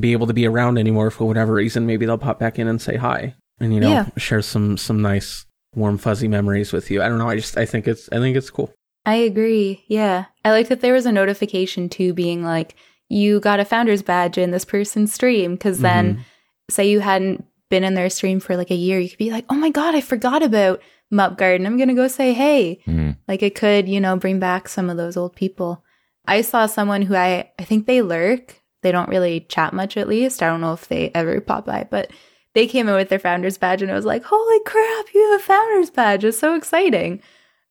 [0.00, 1.86] be able to be around anymore for whatever reason.
[1.86, 4.08] Maybe they'll pop back in and say hi, and you know, Yeah.
[4.16, 7.02] share some some nice warm fuzzy memories with you.
[7.02, 7.28] I don't know.
[7.28, 8.72] I just I think it's I think it's cool.
[9.06, 9.84] I agree.
[9.86, 10.24] Yeah.
[10.44, 12.74] I like that there was a notification too being like,
[13.08, 15.52] you got a founder's badge in this person's stream.
[15.54, 16.20] Because then, Mhm.
[16.70, 19.44] Say you hadn't been in their stream for like a year, you could be like,
[19.50, 20.80] oh my God, I forgot about
[21.12, 21.66] MopGarden.
[21.66, 22.80] I'm going to go say hey.
[22.86, 25.84] mm, Like it could, you know, bring back some of those old people.
[26.26, 28.62] I saw someone who I, I think they lurk.
[28.82, 30.42] They don't really chat much at least.
[30.42, 32.10] I don't know if they ever pop by, but
[32.54, 35.40] they came in with their founder's badge and it was like, holy crap, you have
[35.40, 36.24] a founder's badge.
[36.24, 37.20] It's so exciting.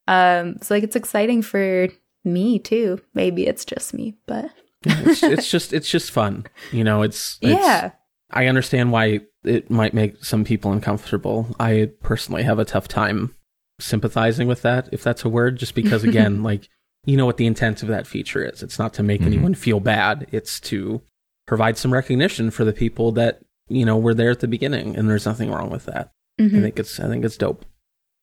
[0.08, 1.88] Um, so like it's exciting for
[2.26, 3.00] me too.
[3.14, 4.52] Maybe it's just me, but
[4.84, 6.46] it's, it's just it's just fun.
[6.72, 7.92] You know, it's, it's yeah.
[8.34, 11.56] I understand why it might make some people uncomfortable.
[11.60, 13.36] I personally have a tough time
[13.80, 16.68] sympathizing with that, if that's a word, just because again, like
[17.06, 18.64] you know what the intent of that feature is.
[18.64, 19.26] It's not to make Mhm.
[19.28, 20.28] anyone feel bad.
[20.32, 21.02] It's to
[21.46, 25.10] provide some recognition for the people that you know were there at the beginning, and
[25.10, 26.12] there's nothing wrong with that.
[26.40, 26.62] I Mhm.
[26.62, 27.66] think it's I think it's dope.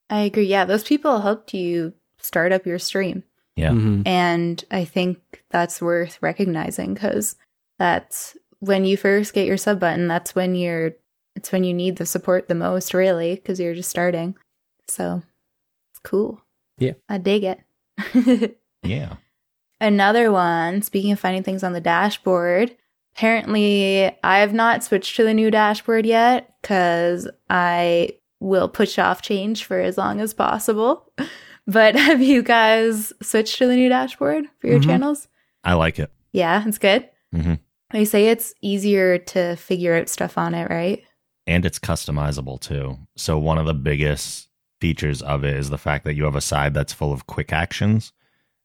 [0.08, 0.46] I agree.
[0.46, 3.22] Yeah, those people helped you start up your stream.
[3.56, 3.70] Yeah.
[3.70, 4.06] Mhm.
[4.06, 5.18] And I think
[5.50, 7.36] that's worth recognizing because
[7.78, 10.92] that's when you first get your sub button, that's when you're,
[11.36, 14.36] it's when you need the support the most, really, because you're just starting.
[14.88, 15.22] So
[15.92, 16.40] it's cool.
[16.78, 16.92] Yeah.
[17.08, 18.58] I dig it.
[18.82, 19.14] yeah.
[19.80, 22.76] Another one, speaking of finding things on the dashboard,
[23.14, 29.22] apparently I have not switched to the new dashboard yet because I will push off
[29.22, 31.10] change for as long as possible.
[31.66, 34.84] But have you guys switched to the new dashboard for your Mhm.
[34.86, 35.28] channels?
[35.62, 36.10] I like it.
[36.32, 37.08] Yeah, it's good.
[37.32, 37.60] Mhm.
[37.90, 41.02] They say it's easier to figure out stuff on it, right?
[41.46, 42.96] and it's customizable too.
[43.16, 44.48] So one of the biggest
[44.80, 47.52] features of it is the fact that you have a side that's full of quick
[47.52, 48.12] actions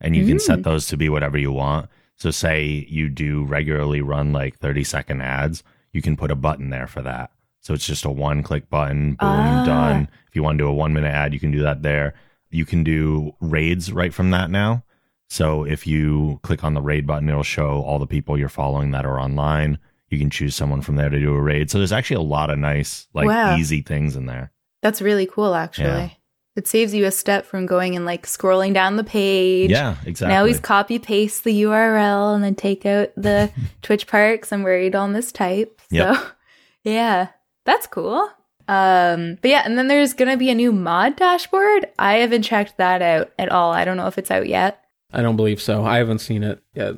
[0.01, 0.41] and you can Mm.
[0.41, 1.89] set those to be whatever you want.
[2.15, 6.69] So say you do regularly run like 30 second ads, you can put a button
[6.69, 7.31] there for that.
[7.61, 9.65] So it's just a one click button, boom, Ah.
[9.65, 10.07] done.
[10.27, 12.13] If you want to do a 1 minute ad, you can do that there.
[12.51, 14.83] You can do raids right from that now.
[15.29, 18.91] So if you click on the raid button, it'll show all the people you're following
[18.91, 19.79] that are online.
[20.09, 21.71] You can choose someone from there to do a raid.
[21.71, 23.57] So there's actually a lot of nice, like Wow.
[23.57, 24.51] easy things in there.
[24.81, 25.87] That's really cool, actually.
[25.87, 26.09] Yeah.
[26.55, 29.71] It saves you a step from going and like scrolling down the page.
[29.71, 30.33] Yeah, exactly.
[30.33, 33.51] Now he's copy paste the URL and then take out the
[33.81, 34.53] Twitch parks.
[34.53, 35.71] I'm worried I'll mistype.
[35.89, 36.17] So Yep.
[36.85, 37.27] yeah,
[37.65, 38.29] that's cool.
[38.69, 41.87] Um, but yeah, and then there's gonna be a new mod dashboard.
[41.99, 43.73] I haven't checked that out at all.
[43.73, 44.81] I don't know if it's out yet.
[45.15, 45.83] I don't believe so.
[45.85, 46.95] I haven't seen it yet.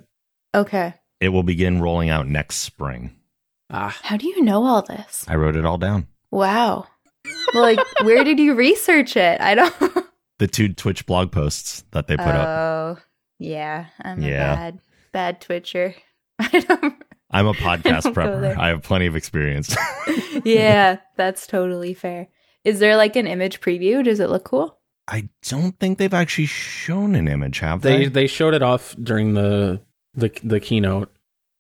[0.56, 0.94] Okay.
[1.22, 3.16] it will begin rolling out next spring.
[3.70, 5.26] Ah, How do you know all this?
[5.28, 6.08] I wrote it all down.
[6.32, 6.88] Wow.
[7.54, 9.40] Well, like, where did you research it?
[9.42, 9.74] I don't.
[10.40, 12.48] The two Twitch blog posts that they put up.
[12.48, 12.98] oh,
[13.40, 13.88] yeah.
[14.04, 14.54] I'm Yeah.
[14.54, 14.80] a bad,
[15.12, 15.96] bad Twitcher.
[16.40, 16.94] I don't.
[17.32, 18.56] I'm a podcast don't prepper.
[18.56, 19.76] I have plenty of experience.
[20.46, 22.28] yeah, that's totally fair.
[22.64, 24.04] Is there like an image preview?
[24.04, 24.77] Does it look cool?
[25.08, 28.08] I don't think they've actually shown an image, have they they?
[28.08, 29.82] they showed it off during the
[30.16, 31.12] the the keynote,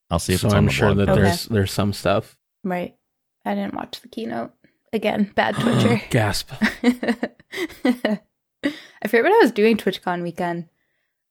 [0.09, 1.13] I'll see if so it's I'm the sure blog that.
[1.13, 1.21] Okay.
[1.21, 2.37] there's there's some stuff.
[2.63, 2.95] Right.
[3.45, 4.51] I didn't watch the keynote.
[4.93, 6.01] Again, bad Twitcher.
[6.09, 6.51] Gasp.
[7.83, 10.67] I forget what I was doing TwitchCon weekend.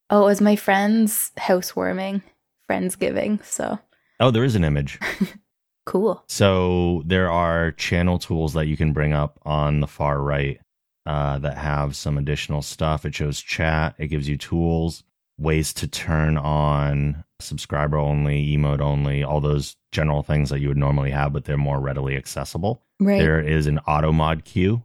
[0.09, 2.23] Oh, it was my friend's housewarming,
[2.71, 3.45] friendsgiving.
[3.45, 3.79] So
[4.21, 4.99] Oh, there is an image.
[5.87, 6.25] cool.
[6.29, 10.61] So there are channel tools that you can bring up on the far right
[11.07, 13.05] uh, that have some additional stuff.
[13.05, 13.95] It shows chat.
[13.99, 15.05] It gives you tools,
[15.39, 20.77] ways to turn on subscriber only, emote only, all those general things that you would
[20.77, 22.83] normally have, but they're more readily accessible.
[22.99, 23.19] Right.
[23.19, 24.83] There is an auto mod queue.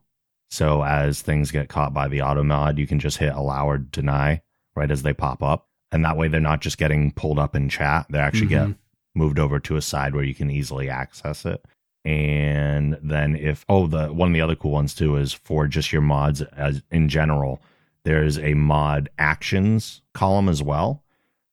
[0.49, 3.77] So as things get caught by the auto mod, you can just hit allow or
[3.77, 4.41] deny
[4.75, 5.67] right as they pop up.
[5.93, 8.05] And that way they're not just getting pulled up in chat.
[8.09, 8.75] They actually get Mhm.
[9.15, 11.65] moved over to a side where you can easily access it.
[12.03, 15.91] And then if oh the one of the other cool ones too is for just
[15.93, 17.61] your mods as in general,
[18.03, 21.03] there's a mod actions column as well.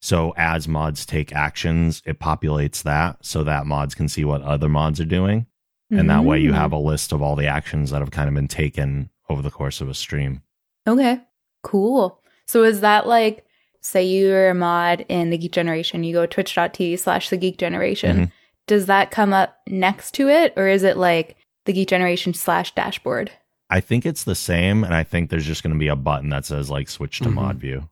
[0.00, 4.68] So as mods take actions, it populates that so that mods can see what other
[4.68, 5.46] mods are doing.
[5.90, 6.56] And that way you Mm.
[6.56, 9.50] have a list of all the actions that have kind of been taken over the
[9.50, 10.42] course of a stream.
[10.86, 11.20] Okay.
[11.62, 12.20] Cool.
[12.46, 13.44] So is that like,
[13.80, 18.16] say you're a mod in the Geek Generation, you go twitch.tv slash the Geek Generation.
[18.18, 18.32] Mhm.
[18.68, 22.72] Does that come up next to it, or is it like the Geek Generation slash
[22.74, 23.32] dashboard?
[23.70, 26.28] I think it's the same, and I think there's just going to be a button
[26.30, 27.34] that says like switch to Mhm.
[27.34, 27.88] mod view.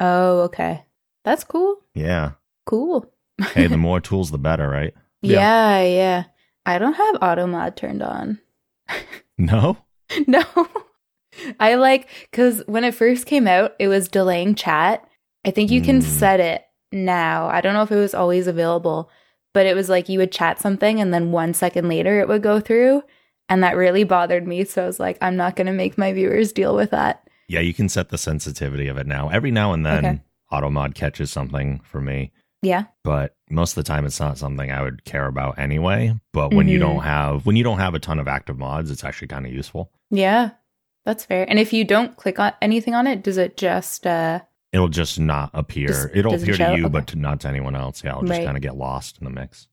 [0.00, 0.84] Oh, okay.
[1.24, 1.76] That's cool.
[1.94, 2.32] Yeah.
[2.66, 3.06] Cool.
[3.52, 4.92] Hey, the more tools, the better, right?
[5.22, 6.24] Yeah, yeah.
[6.66, 8.40] I don't have auto mod turned on.
[9.38, 9.76] No.
[10.28, 10.44] no.
[11.58, 15.04] I like because when it first came out, it was delaying chat.
[15.44, 16.02] I think you can Mm.
[16.04, 17.48] set it now.
[17.48, 19.10] I don't know if it was always available,
[19.54, 22.42] but it was like you would chat something and then one second later it would
[22.42, 23.02] go through.
[23.48, 24.64] And that really bothered me.
[24.64, 27.28] So I was like, I'm not going to make my viewers deal with that.
[27.48, 29.28] Yeah, you can set the sensitivity of it now.
[29.28, 30.20] Every now and then, Okay.
[30.52, 32.32] AutoMod catches something for me,
[32.62, 32.84] Yeah.
[33.02, 36.14] but most of the time, it's not something I would care about anyway.
[36.32, 36.82] But when you Mhm.
[36.82, 39.52] don't have when you don't have a ton of active mods, it's actually kind of
[39.52, 39.90] useful.
[40.10, 40.50] Yeah.
[41.04, 41.44] That's fair.
[41.48, 44.40] And if you don't click on anything on it, does it just, uh,
[44.74, 45.88] It'll just not appear.
[45.88, 46.88] Just It'll appear to you, Okay.
[46.88, 48.02] but to, not to anyone else.
[48.04, 48.44] Yeah, I'll just Right.
[48.44, 49.68] kind of get lost in the mix.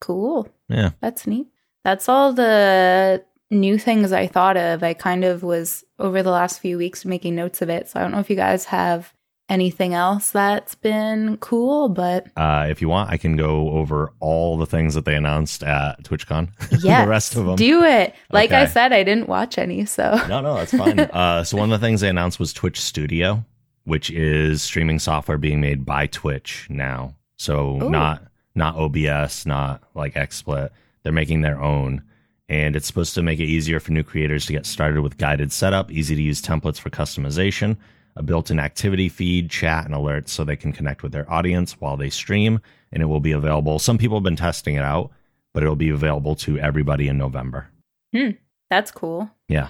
[0.00, 0.48] cool?
[0.68, 0.90] Yeah.
[1.00, 1.46] That's neat.
[1.84, 4.82] That's all the new things I thought of.
[4.82, 7.88] I kind of was over the last few weeks making notes of it.
[7.88, 9.12] So I don't know if you guys have
[9.48, 14.58] anything else that's been cool, but Uh, if you want, I can go over all
[14.58, 16.48] the things that they announced at TwitchCon.
[16.82, 17.54] yeah, the rest of them.
[17.54, 18.12] do it.
[18.32, 20.98] Like I said, I didn't watch any, so No, no, that's fine.
[21.12, 23.44] uh, so one of the things they announced was Twitch Studio,
[23.86, 27.14] which is streaming software being made by Twitch now.
[27.38, 27.90] So Ooh.
[27.90, 28.22] not
[28.54, 30.70] not OBS, not like XSplit.
[31.02, 32.02] They're making their own,
[32.48, 35.52] and it's supposed to make it easier for new creators to get started with guided
[35.52, 37.76] setup, easy to use templates for customization,
[38.16, 41.96] a built-in activity feed, chat, and alerts, so they can connect with their audience while
[41.96, 42.60] they stream.
[42.92, 43.78] And it will be available.
[43.78, 45.10] Some people have been testing it out,
[45.52, 47.68] but it'll be available to everybody in November.
[48.14, 48.30] Hmm.
[48.70, 49.30] That's cool.
[49.48, 49.68] Yeah.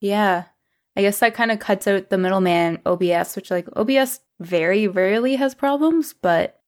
[0.00, 0.44] Yeah.
[0.96, 5.36] I guess that kind of cuts out the middleman OBS, which like OBS very rarely
[5.36, 6.60] has problems, but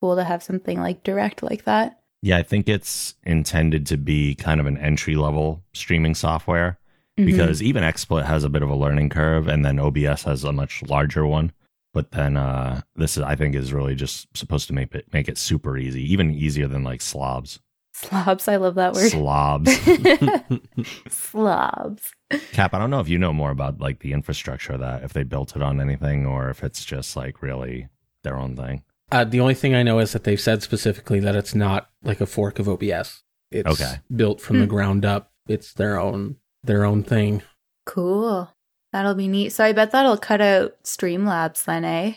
[0.00, 1.98] cool to have something like direct like that.
[2.22, 6.78] Yeah, I think it's intended to be kind of an entry level streaming software
[7.18, 7.26] Mhm.
[7.26, 10.52] because even XSplit has a bit of a learning curve and then OBS has a
[10.52, 11.52] much larger one.
[11.92, 15.28] But then uh, this is, I think is really just supposed to make it make
[15.28, 17.60] it super easy, even easier than like slobs.
[17.92, 19.10] Slobs, I love that word.
[19.10, 19.70] Slobs.
[21.08, 22.12] slobs.
[22.52, 25.12] Cap, I don't know if you know more about like the infrastructure of that, if
[25.12, 27.88] they built it on anything or if it's just like really
[28.22, 28.82] their own thing.
[29.10, 32.20] Uh, the only thing I know is that they've said specifically that it's not like
[32.20, 33.22] a fork of OBS.
[33.50, 33.96] It's Okay.
[34.14, 34.70] built from the Hmm.
[34.70, 35.30] ground up.
[35.46, 37.42] It's their own their own thing.
[37.84, 38.48] Cool.
[38.92, 39.50] That'll be neat.
[39.50, 42.14] So I bet that'll cut out Streamlabs then, eh?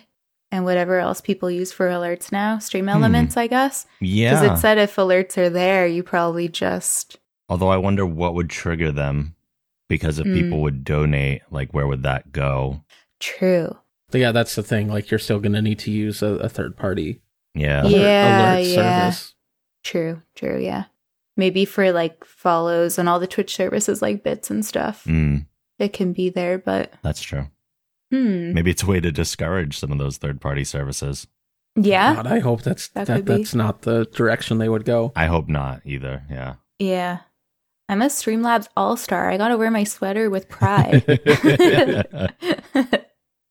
[0.51, 2.59] And whatever else people use for alerts now.
[2.59, 3.85] Stream elements, I guess.
[3.99, 4.39] Yeah.
[4.39, 7.17] Because it said if alerts are there, you probably just.
[7.49, 9.35] Although I wonder what would trigger them
[9.89, 10.35] because if Mm.
[10.41, 12.81] people would donate, like where would that go?
[13.19, 13.75] True.
[14.11, 14.87] But yeah, that's the thing.
[14.87, 17.21] Like you're still going to need to use a, a third party
[17.53, 17.81] Yeah.
[17.83, 19.09] alert, Yeah, alert yeah.
[19.09, 19.33] service.
[19.83, 20.21] True.
[20.35, 20.59] True.
[20.59, 20.85] Yeah.
[21.35, 25.03] Maybe for like follows and all the Twitch services like bits and stuff.
[25.05, 25.47] Mm,
[25.79, 27.47] It can be there, but that's true.
[28.15, 28.53] Hmm.
[28.53, 31.27] Maybe it's a way to discourage some of those third party services.
[31.75, 32.15] Yeah.
[32.15, 33.37] God, I hope that's That that, could be.
[33.37, 35.11] that's not the direction they would go.
[35.15, 36.23] I hope not either.
[36.29, 36.55] Yeah.
[36.79, 37.19] Yeah.
[37.87, 39.29] I'm a Streamlabs all star.
[39.29, 41.03] I got to wear my sweater with pride.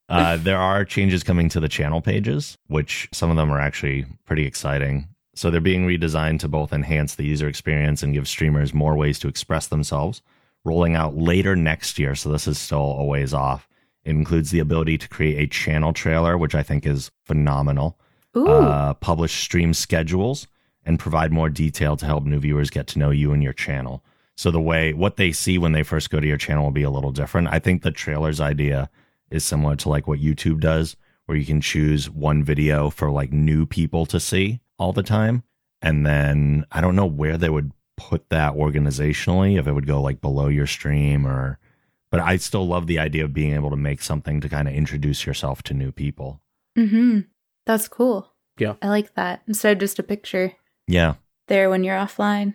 [0.08, 4.06] uh, there are changes coming to the channel pages, which some of them are actually
[4.24, 5.08] pretty exciting.
[5.36, 9.18] So they're being redesigned to both enhance the user experience and give streamers more ways
[9.20, 10.22] to express themselves.
[10.64, 13.68] Rolling out later next year, so this is still a ways off.
[14.04, 17.98] It includes the ability to create a channel trailer, which I think is phenomenal.
[18.36, 20.48] Uh, publish stream schedules,
[20.84, 24.02] and provide more detail to help new viewers get to know you and your channel.
[24.36, 26.82] So the way what they see when they first go to your channel will be
[26.82, 27.46] a little different.
[27.52, 28.90] I think the trailers idea
[29.30, 30.96] is similar to like what YouTube does,
[31.26, 35.44] where you can choose one video for like new people to see all the time.
[35.80, 40.02] And then I don't know where they would put that organizationally, if it would go
[40.02, 41.60] like below your stream or,
[42.14, 44.74] but I still love the idea of being able to make something to kind of
[44.74, 46.40] introduce yourself to new people.
[46.78, 47.20] Mm-hmm.
[47.66, 48.32] That's cool.
[48.56, 48.74] Yeah.
[48.80, 49.42] I like that.
[49.48, 50.52] Instead of just a picture
[50.86, 51.14] Yeah.
[51.48, 52.54] there when you're offline.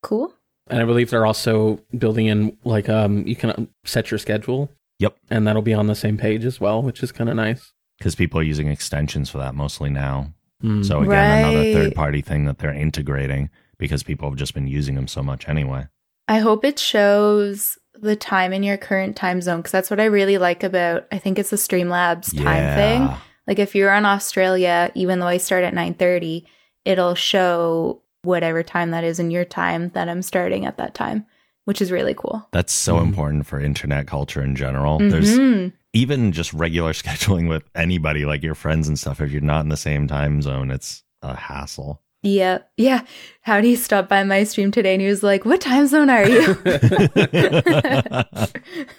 [0.00, 0.32] Cool.
[0.68, 4.70] And I believe they're also building in like um you can set your schedule.
[5.00, 5.16] Yep.
[5.28, 7.72] And that'll be on the same page as well, which is kind of nice.
[7.98, 10.32] Because people are using extensions for that mostly now.
[10.62, 10.84] Mm.
[10.86, 14.94] So again, another third party thing that they're integrating because people have just been using
[14.94, 15.88] them so much anyway.
[16.28, 20.06] I hope it shows the time in your current time zone because that's what I
[20.06, 23.20] really like about I think it's the Streamlabs time thing.
[23.46, 26.44] Like if you're on Australia, even though I start at 9:30,
[26.84, 31.26] it'll show whatever time that is in your time that I'm starting at that time,
[31.64, 32.46] which is really cool.
[32.52, 33.02] That's so Mhm.
[33.06, 34.98] important for internet culture in general.
[34.98, 35.72] There's Mhm.
[35.92, 39.20] even just regular scheduling with anybody, like your friends and stuff.
[39.20, 42.02] If you're not in the same time zone, it's a hassle.
[42.22, 42.58] Yeah.
[42.76, 43.02] Yeah.
[43.42, 46.56] Howdy stopped by my stream today and he was like, What time zone are you?
[46.66, 48.26] I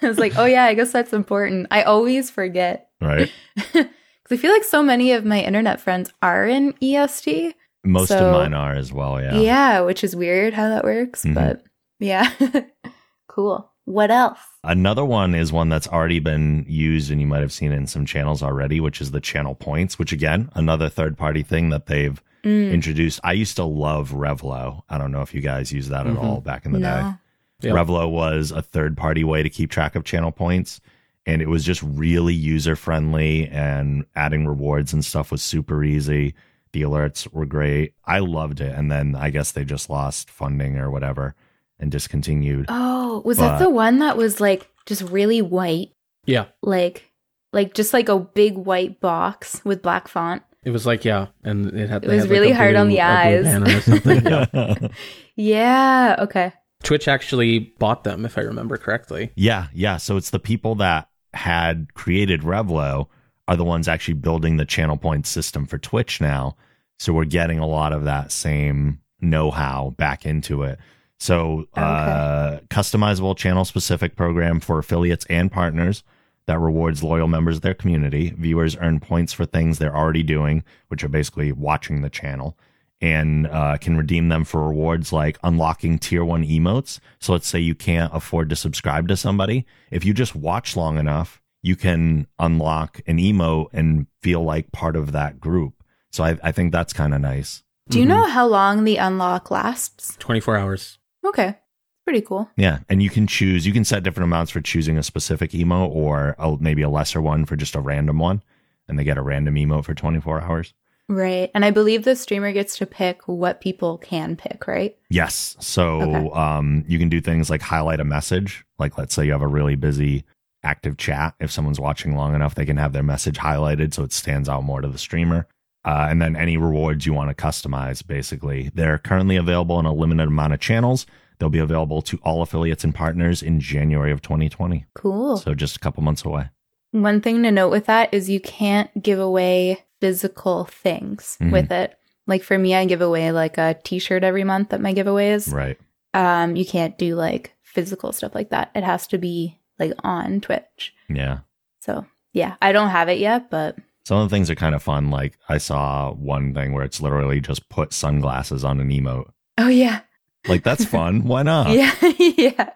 [0.01, 1.67] was like, Oh, yeah, I guess that's important.
[1.71, 2.89] I always forget.
[3.01, 3.31] right?
[4.23, 7.53] Because I feel like so many of my internet friends are in EST.
[7.83, 9.19] Most So- of mine are as well.
[9.21, 9.35] Yeah.
[9.39, 11.23] Yeah, which is weird how that works.
[11.25, 11.33] Mhm.
[11.33, 11.63] But
[11.99, 12.31] yeah.
[13.27, 13.71] cool.
[13.85, 14.37] What else?
[14.63, 17.87] Another one is one that's already been used, and you might have seen it in
[17.87, 21.87] some channels already, which is the channel points, which again, another third party thing that
[21.87, 23.19] they've Mm, introduced.
[23.23, 24.81] I used to love Revlo.
[24.89, 26.23] I don't know if you guys use that at Mhm.
[26.23, 27.13] all back in the day.
[27.61, 27.75] Yep.
[27.75, 30.81] Revlo was a third party way to keep track of channel points.
[31.27, 36.33] And it was just really user friendly and adding rewards and stuff was super easy.
[36.73, 37.93] The alerts were great.
[38.05, 38.73] I loved it.
[38.75, 41.35] And then I guess they just lost funding or whatever
[41.79, 42.65] and discontinued.
[42.69, 45.89] Oh, was But- that the one that was like just really white?
[46.25, 46.45] Yeah.
[46.63, 47.11] Like,
[47.53, 50.41] like just like a big white box with black font.
[50.63, 52.87] It was like yeah, and it had It was had, like, really a hard on
[52.87, 53.43] the eyes.
[53.45, 54.25] banner or something.
[54.25, 54.75] yeah.
[55.35, 56.15] Yeah.
[56.19, 56.53] Okay.
[56.83, 59.31] Twitch actually bought them, if I remember correctly.
[59.35, 59.67] yeah.
[59.73, 59.97] Yeah.
[59.97, 63.07] So it's the people that had created Revlo
[63.47, 66.55] are the ones actually building the channel point system for Twitch now.
[66.99, 70.77] So we're getting a lot of that same know how back into it.
[71.19, 76.03] So, uh, customizable channel specific program for affiliates and partners
[76.47, 78.33] that rewards loyal members of their community.
[78.37, 82.57] Viewers earn points for things they're already doing, which are basically watching the channel,
[82.99, 86.99] and uh, can redeem them for rewards like unlocking tier one emotes.
[87.19, 89.65] So, let's say you can't afford to subscribe to somebody.
[89.91, 94.95] If you just watch long enough, you can unlock an emote and feel like part
[94.95, 95.83] of that group.
[96.11, 97.63] So, I, I think that's kind of nice.
[97.89, 98.09] Do you Mhm.
[98.09, 100.15] know how long the unlock lasts?
[100.19, 100.97] Twenty four hours.
[101.25, 101.57] Okay.
[102.05, 102.49] Pretty cool.
[102.57, 103.65] Yeah, and you can choose.
[103.65, 107.21] You can set different amounts for choosing a specific emo, or a, maybe a lesser
[107.21, 108.41] one for just a random one,
[108.87, 110.73] and they get a random emote for 24 hours.
[111.07, 111.51] Right.
[111.53, 114.95] And I believe the streamer gets to pick what people can pick, right?
[115.09, 116.29] Yes, so Okay.
[116.39, 118.63] um, you can do things like highlight a message.
[118.79, 120.23] Like, let's say you have a really busy
[120.63, 121.33] active chat.
[121.39, 124.63] If someone's watching long enough, they can have their message highlighted so it stands out
[124.63, 125.47] more to the streamer.
[125.83, 128.71] Uh, and then any rewards you want to customize, basically.
[128.73, 131.05] They're currently available in a limited amount of channels.
[131.41, 134.85] They'll be available to all affiliates and partners in January of 2020.
[134.93, 135.37] Cool.
[135.37, 136.49] So just a couple months away.
[136.91, 141.51] One thing to note with that is you can't give away physical things Mhm.
[141.51, 141.97] with it.
[142.27, 145.51] Like for me, I give away like a t-shirt every month at my giveaways.
[145.51, 145.79] Right.
[146.13, 148.69] Um, you can't do like physical stuff like that.
[148.75, 150.93] It has to be like on Twitch.
[151.09, 151.39] Yeah.
[151.79, 154.83] So yeah, I don't have it yet, but Some of the things are kind of
[154.83, 155.09] fun.
[155.09, 159.31] Like I saw one thing where it's literally just put sunglasses on an emote.
[159.57, 160.01] oh yeah,
[160.47, 161.23] Like that's fun.
[161.23, 161.69] Why not?
[161.75, 162.69] yeah, yeah,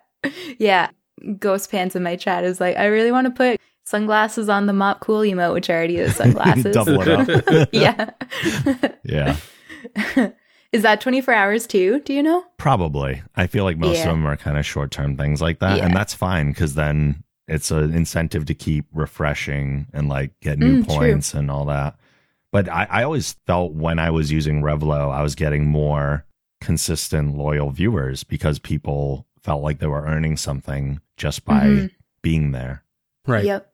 [0.60, 0.90] yeah.
[1.40, 4.74] Ghost Pants in my chat is like, I really want to put sunglasses on the
[4.74, 6.74] mop cool emote, which already is sunglasses.
[6.76, 7.70] Double it up.
[7.72, 8.10] yeah.
[9.04, 9.38] yeah.
[10.72, 12.00] is that 24 hours too?
[12.02, 12.44] Do you know?
[12.58, 13.22] Probably.
[13.36, 14.04] I feel like most Yeah.
[14.04, 15.78] of them are kind of short term things like that.
[15.78, 15.86] Yeah.
[15.86, 20.82] And that's fine because then it's an incentive to keep refreshing and like get new
[20.82, 20.96] Mm, true.
[20.96, 21.96] points and all that.
[22.52, 26.26] But I, I always felt when I was using Revlo, I was getting more
[26.62, 31.92] consistent, loyal viewers because people felt like they were earning something just by Mhm.
[32.22, 32.84] being there.
[33.28, 33.46] Right.
[33.46, 33.72] Yep.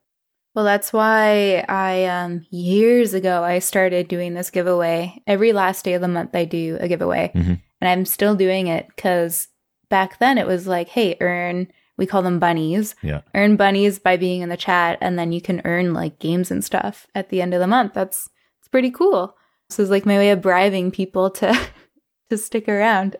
[0.54, 5.14] Well, that's why I um years ago I started doing this giveaway.
[5.26, 7.30] Every last day of the month I do a giveaway.
[7.34, 7.60] Mhm.
[7.80, 9.48] And I'm still doing it cuz
[9.88, 11.68] back then it was like, "Hey, earn
[11.98, 12.94] we call them bunnies.
[13.02, 13.20] Yeah.
[13.34, 16.64] Earn bunnies by being in the chat and then you can earn like games and
[16.64, 18.28] stuff at the end of the month." That's
[18.58, 19.34] it's pretty cool.
[19.70, 21.56] This is like my way of bribing people to
[22.30, 23.16] to stick around.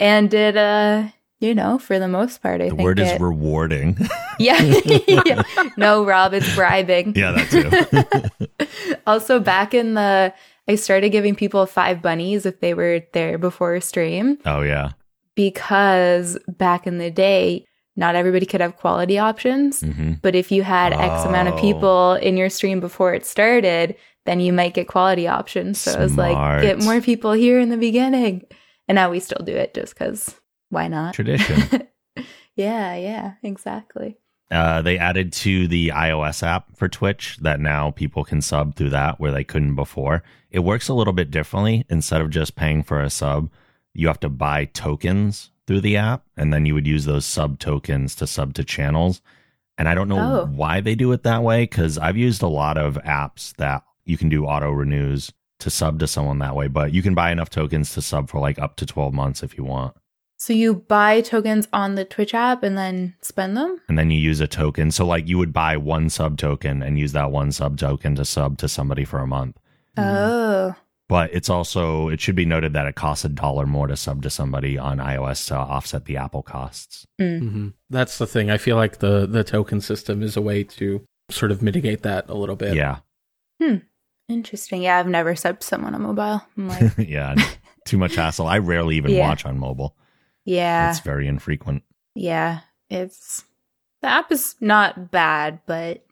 [0.00, 1.08] And it uh
[1.40, 3.98] you know, for the most part, I think The think word is rewarding.
[4.38, 4.58] yeah.
[5.26, 5.42] Yeah.
[5.76, 7.12] No, Rob, it's bribing.
[7.16, 8.66] yeah, that too.
[9.06, 10.32] Also, back in the,
[10.68, 14.92] I started giving people five bunnies if they were there before stream oh yeah.
[15.34, 19.80] because back in the day, not everybody could have quality options.
[19.82, 21.60] hmm But if you had X amount of Oh.
[21.60, 23.96] people in your stream before it started,
[24.26, 25.78] then you might get quality options.
[25.78, 28.44] So it was like, get more people here in the beginning.
[28.88, 30.34] And now we still do it just because
[30.70, 31.14] why not?
[31.14, 31.86] Tradition.
[32.56, 34.18] yeah, yeah, exactly.
[34.50, 38.90] Uh, they added to the iOS app for Twitch that now people can sub through
[38.90, 40.22] that where they couldn't before.
[40.50, 41.84] It works a little bit differently.
[41.88, 43.50] Instead of just paying for a sub,
[43.94, 47.58] you have to buy tokens through the app, and then you would use those sub
[47.58, 49.22] tokens to sub to channels.
[49.78, 50.46] And I don't know Oh.
[50.46, 54.16] why they do it that way because I've used a lot of apps that you
[54.16, 57.50] can do auto renews to sub to someone that way, but you can buy enough
[57.50, 59.96] tokens to sub for like up to 12 months if you want.
[60.36, 63.80] So you buy tokens on the Twitch app and then spend them?
[63.88, 64.90] and then you use a token.
[64.90, 68.24] So like you would buy one sub token and use that one sub token to
[68.24, 69.58] sub to somebody for a month.
[69.96, 70.74] Oh.
[71.08, 74.22] But it's also it should be noted that it costs a dollar more to sub
[74.22, 77.06] to somebody on iOS to offset the Apple costs.
[77.18, 78.50] hmm That's the thing.
[78.50, 82.28] I feel like the the token system is a way to sort of mitigate that
[82.28, 82.74] a little bit.
[82.74, 82.98] Yeah.
[84.28, 84.82] Interesting.
[84.82, 86.42] Yeah, I've never subbed someone on mobile.
[86.56, 87.34] I'm like, Yeah.
[87.84, 88.46] Too much hassle.
[88.46, 89.28] I rarely even Yeah.
[89.28, 89.94] watch on mobile.
[90.44, 91.82] yeah, It's very infrequent.
[92.14, 92.60] yeah.
[92.90, 93.44] It's
[94.02, 96.04] the app is not bad, but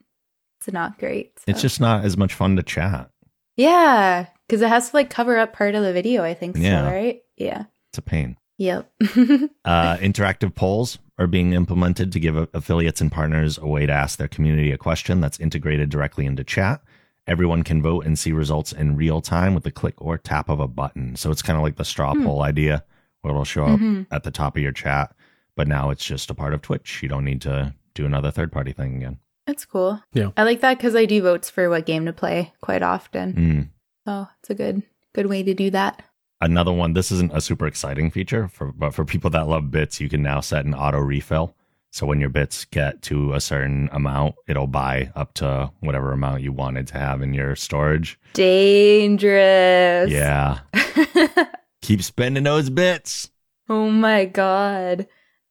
[0.58, 1.32] it's not great.
[1.46, 3.10] It's just not as much fun to chat.
[3.56, 6.22] yeah, because it has to like cover up part of the video.
[6.24, 6.82] I think Yeah.
[6.86, 7.22] so, right?
[7.36, 7.64] Yeah.
[7.90, 8.36] It's a pain.
[8.58, 8.90] Yep.
[9.64, 14.18] Uh, interactive polls are being implemented to give affiliates and partners a way to ask
[14.18, 16.80] their community a question that's integrated directly into chat.
[17.26, 20.58] Everyone can vote and see results in real time with the click or tap of
[20.60, 21.14] a button.
[21.16, 22.24] So it's kind of like the straw Hmm.
[22.24, 22.84] poll idea
[23.20, 24.06] where it'll show up Mhm.
[24.10, 25.14] at the top of your chat,
[25.56, 27.00] but now it's just a part of Twitch.
[27.02, 29.18] You don't need to do another third party thing again.
[29.46, 30.00] That's cool.
[30.12, 30.30] Yeah.
[30.36, 33.32] I like that because I do votes for what game to play quite often.
[33.34, 33.68] Mm.
[34.06, 34.82] So it's a good
[35.14, 36.02] good way to do that.
[36.40, 40.00] Another one, this isn't a super exciting feature, for, but for people that love bits,
[40.00, 41.54] you can now set an auto refill.
[41.92, 46.40] So when your bits get to a certain amount, it'll buy up to whatever amount
[46.40, 48.18] you wanted to have in your storage.
[48.32, 50.10] Dangerous.
[50.10, 50.60] Yeah.
[51.82, 53.30] Keep spending those bits.
[53.68, 55.06] oh my god.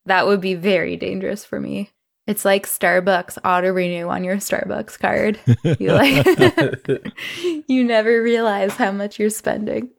[0.08, 1.92] That would be very dangerous for me.
[2.26, 5.40] It's like Starbucks auto renew on your Starbucks card.
[5.80, 6.26] You like
[7.68, 9.92] you never realize how much you're spending.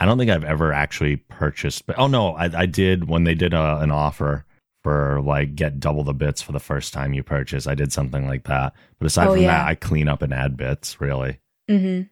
[0.00, 3.36] I don't think I've ever actually purchased, but oh no, I, I did when they
[3.36, 4.44] did a, an offer
[4.88, 7.66] for like get double the bits for the first time you purchase.
[7.66, 8.72] I did something like that.
[8.98, 9.48] But aside Oh, from yeah.
[9.58, 11.40] that, I clean up and add bits, really.
[11.68, 12.02] hmm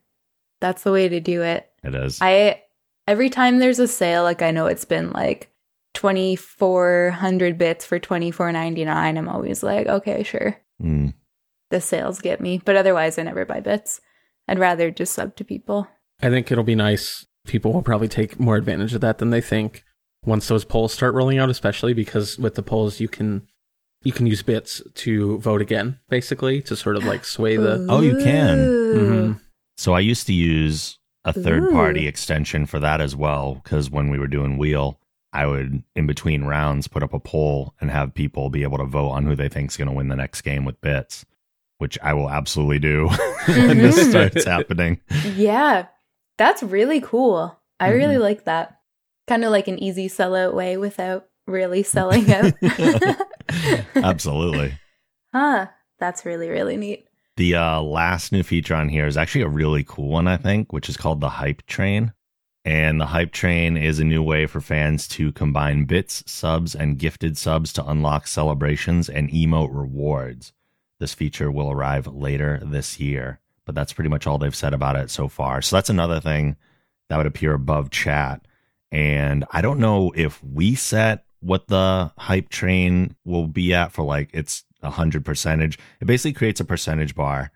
[0.61, 1.71] That's the way to do it.
[1.83, 2.19] It is.
[2.21, 2.63] I
[3.09, 5.51] every time there's a sale, like I know it's been like
[5.95, 9.17] twenty four hundred bits for twenty four ninety nine.
[9.17, 11.15] I'm always like, okay, sure, Mm.
[11.71, 14.01] the sales get me, but otherwise I never buy bits.
[14.49, 15.89] I'd rather just sub to people.
[16.21, 17.25] I think it'll be nice.
[17.47, 19.85] People will probably take more advantage of that than they think
[20.25, 23.47] once those polls start rolling out, especially because with the polls you can
[24.03, 28.01] you can use bits to vote again, basically, to sort of like sway the Oh,
[28.03, 28.59] you can.
[28.61, 28.95] Ooh.
[29.35, 29.41] Mhm.
[29.77, 34.11] So I used to use a third party extension for that as well because when
[34.11, 35.01] we were doing wheel,
[35.33, 38.85] I would in between rounds put up a poll and have people be able to
[38.85, 41.27] vote on who they think's going to win the next game with bits,
[41.79, 43.09] which I will absolutely do
[43.49, 44.11] when this Mhm.
[44.11, 45.01] starts happening.
[45.35, 45.87] Yeah,
[46.39, 47.59] that's really cool.
[47.81, 48.21] I really Mhm.
[48.21, 48.79] like that.
[49.27, 52.53] Kind of like an easy sellout way without really selling out.
[53.95, 54.75] Absolutely.
[55.33, 55.67] huh.
[55.99, 57.07] That's really, really neat.
[57.37, 60.73] The uh, last new feature on here is actually a really cool one, I think,
[60.73, 62.13] which is called the Hype Train.
[62.65, 66.99] And the Hype Train is a new way for fans to combine bits, subs, and
[66.99, 70.53] gifted subs to unlock celebrations and emote rewards.
[70.99, 74.97] This feature will arrive later this year, but that's pretty much all they've said about
[74.97, 75.63] it so far.
[75.63, 76.57] So that's another thing
[77.09, 78.47] that would appear above chat.
[78.93, 84.05] And I don't know if we set what the hype train will be at for
[84.05, 85.79] like its a hundred percentage.
[86.01, 87.51] It basically creates a percentage bar.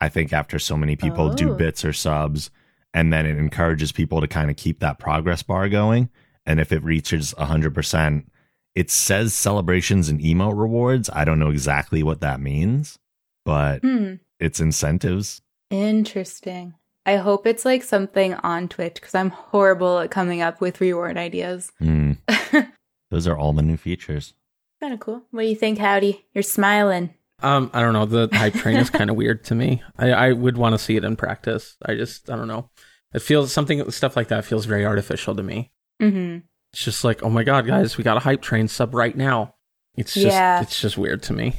[0.00, 1.54] I think after so many people do Oh.
[1.54, 2.50] bits or subs,
[2.94, 6.10] and then it encourages people to kind of keep that progress bar going.
[6.44, 8.30] And if it reaches a hundred percent,
[8.74, 11.10] it says celebrations and emote rewards.
[11.12, 12.98] I don't know exactly what that means,
[13.44, 14.14] but Hmm.
[14.38, 15.42] it's incentives.
[15.70, 16.74] Interesting.
[17.06, 21.16] I hope it's like something on Twitch because I'm horrible at coming up with reward
[21.16, 21.70] ideas.
[21.78, 22.18] Kind
[23.10, 24.34] Those are all the new features.
[24.80, 25.22] Kind of cool.
[25.30, 26.26] What do you think, Howdy?
[26.34, 27.14] You're smiling.
[27.42, 28.06] Um, I don't know.
[28.06, 29.82] The hype train is kind of weird to me.
[29.96, 31.76] I, I would want to see it in practice.
[31.84, 32.70] I just, I don't know.
[33.14, 35.70] It feels something, stuff like that feels very artificial to me.
[36.02, 36.38] Mm-hmm.
[36.72, 39.54] It's just like, oh my god, guys, we got a hype train sub right now.
[39.96, 40.60] It's just Yeah.
[40.60, 41.58] it's just weird to me.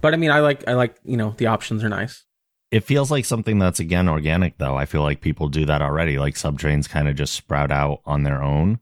[0.00, 2.24] But I mean, I like I like you know the options are nice.
[2.70, 4.76] It feels like something that's again organic though.
[4.76, 6.18] I feel like people do that already.
[6.18, 8.80] Like subtrains kind of just sprout out on their own.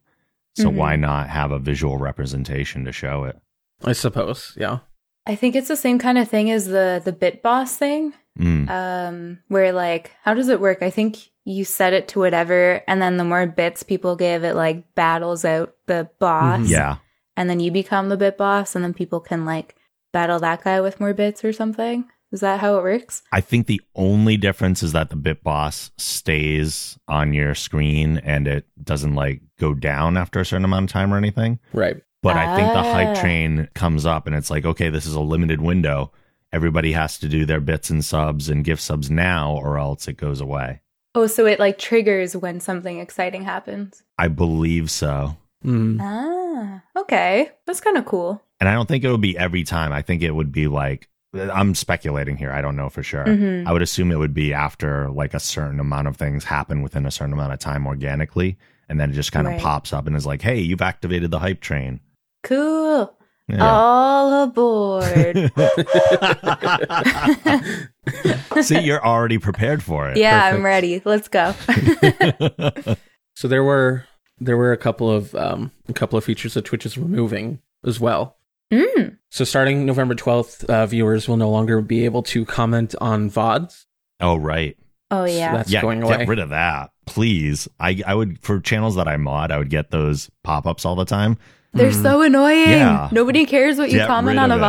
[0.57, 0.75] So Mhm.
[0.75, 3.39] why not have a visual representation to show it?
[3.85, 4.79] I suppose, yeah.
[5.27, 8.13] I think it's the same kind of thing as the the bit boss thing.
[8.39, 8.69] Mm.
[8.71, 10.83] Um, where like, how does it work?
[10.83, 14.55] I think you set it to whatever, and then the more bits people give, it
[14.57, 16.61] like battles out the boss.
[16.61, 16.71] Mhm.
[16.71, 16.97] Yeah.
[17.39, 19.77] and then you become the bit boss, and then people can like
[20.11, 22.07] battle that guy with more bits or something.
[22.33, 23.23] Is that how it works?
[23.33, 28.49] I think the only difference is that the bit boss stays on your screen and
[28.49, 31.59] it doesn't like go down after a certain amount of time or anything.
[31.73, 32.03] Right.
[32.23, 33.21] But I think the hype Ah.
[33.21, 36.11] train comes up and it's like, okay, this is a limited window.
[36.53, 40.17] Everybody has to do their bits and subs and gift subs now or else it
[40.17, 40.81] goes away.
[41.15, 44.03] Oh, so it like triggers when something exciting happens.
[44.19, 45.37] I believe so.
[45.65, 45.99] Mm.
[46.01, 48.43] Ah, okay, that's kind of cool.
[48.61, 49.93] And I don't think it would be every time.
[49.93, 51.09] I think it would be like,
[51.39, 52.53] I'm speculating here.
[52.53, 53.25] I don't know for sure.
[53.25, 53.67] Mhm.
[53.67, 57.07] I would assume it would be after like a certain amount of things happen within
[57.07, 58.59] a certain amount of time organically.
[58.89, 59.63] And then it just kind of Right.
[59.63, 62.01] pops up and is like, hey, you've activated the hype train.
[62.45, 63.13] Cool.
[63.49, 63.65] Yeah.
[63.65, 65.53] All aboard.
[68.63, 70.17] See, you're already prepared for it.
[70.17, 70.57] yeah, Perfect.
[70.59, 71.03] I'm ready.
[71.05, 71.55] Let's go.
[73.39, 74.07] So there were
[74.39, 78.01] there were a couple of um a couple of features that Twitch is removing as
[78.01, 78.36] well.
[78.73, 79.17] Mm.
[79.31, 83.85] So starting November twelfth, uh, viewers will no longer be able to comment on VODs.
[84.21, 84.77] oh, right.
[85.11, 85.57] Oh So yeah.
[85.57, 86.19] that's yeah, going away.
[86.19, 87.69] get rid of that, please.
[87.79, 90.97] I I would for channels that I mod, I would get those pop ups all
[90.97, 91.39] the time.
[91.75, 92.03] They're Mm.
[92.03, 92.71] so annoying.
[92.71, 93.09] Yeah.
[93.13, 94.61] Nobody cares what you Get comment on a of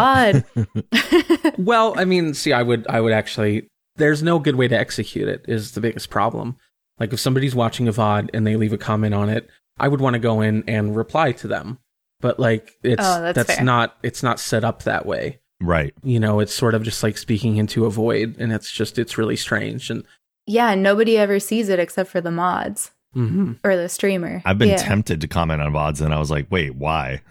[0.54, 1.56] VOD.
[1.58, 3.68] Well, I mean, see, I would, I would actually.
[3.96, 5.46] There's no good way to execute it.
[5.48, 6.58] Is the biggest problem.
[7.00, 10.02] Like if somebody's watching a VOD and they leave a comment on it, I would
[10.02, 11.80] want to go in and reply to them.
[12.20, 13.64] But like, it's Oh, that's fair.
[13.64, 15.40] not, it's not set up that way.
[15.62, 15.94] Right.
[16.04, 19.18] You know, it's sort of just like speaking into a void, and it's just, it's
[19.18, 19.90] really strange.
[19.90, 20.04] And
[20.46, 23.58] yeah, nobody ever sees it except for the mods mhm.
[23.64, 24.42] or the streamer.
[24.46, 24.78] I've been yeah.
[24.78, 27.22] tempted to comment on VODs and I was like, wait, why?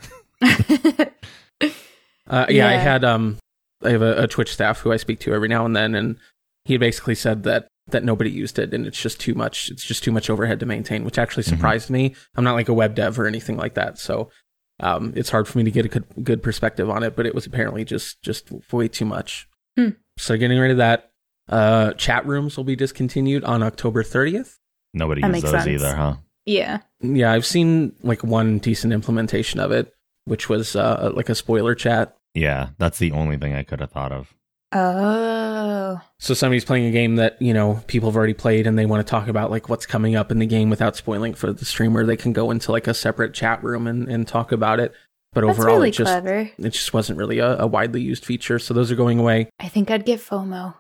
[2.29, 3.39] Uh, yeah, I had um,
[3.83, 6.17] I have a, a Twitch staff who I speak to every now and then, and
[6.65, 9.71] he basically said that that nobody used it, and it's just too much.
[9.71, 11.51] It's just too much overhead to maintain, which actually Mhm.
[11.51, 12.17] surprised me.
[12.35, 14.29] I'm not like a web dev or anything like that, so
[14.81, 17.17] um, it's hard for me to get a good, good perspective on it.
[17.17, 19.49] But it was apparently just just way too much.
[19.77, 19.91] Hmm.
[20.19, 21.11] So getting rid of that.
[21.49, 24.59] Uh, chat rooms will be discontinued on October 30th.
[24.93, 25.69] Nobody That uses those sense.
[25.69, 26.17] either, huh?
[26.45, 26.79] yeah.
[27.01, 29.93] Yeah, I've seen like one decent implementation of it,
[30.25, 33.93] which was uh, like a spoiler chat Yeah, that's the only thing I could have
[33.93, 34.35] thought of.
[34.73, 36.01] Oh.
[36.19, 39.07] So somebody's playing a game that, you know, people have already played and they want
[39.07, 42.05] to talk about like what's coming up in the game without spoiling for the streamer,
[42.05, 44.93] they can go into like a separate chat room and, and talk about it.
[45.33, 46.51] But That's overall really it just clever.
[46.57, 48.59] it just wasn't really a, a widely used feature.
[48.59, 49.51] So those are going away.
[49.61, 50.75] I think I'd get FOMO.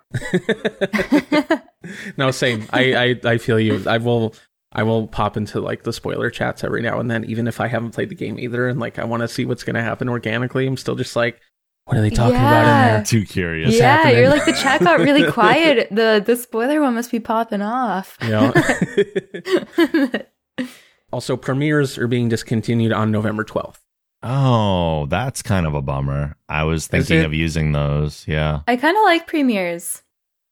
[2.17, 2.67] no, same.
[2.73, 3.83] I, I, I feel you.
[3.87, 4.35] I will
[4.73, 7.67] I will pop into like the spoiler chats every now and then, even if I
[7.67, 10.67] haven't played the game either and like I want to see what's gonna happen organically.
[10.67, 11.41] I'm still just like,
[11.87, 12.95] what are they talking about in Yeah.
[12.97, 13.05] there?
[13.05, 13.69] Too curious.
[13.69, 14.17] What's yeah, happening?
[14.19, 15.89] you're like the chat got really quiet.
[15.91, 18.19] The the spoiler one must be popping off.
[18.23, 18.53] You know?
[21.13, 23.79] also, premieres are being discontinued on November 12th.
[24.23, 26.37] Oh, that's kind of a bummer.
[26.49, 28.25] I was thinking of using those.
[28.27, 28.61] Yeah.
[28.67, 30.03] I kind of like premieres.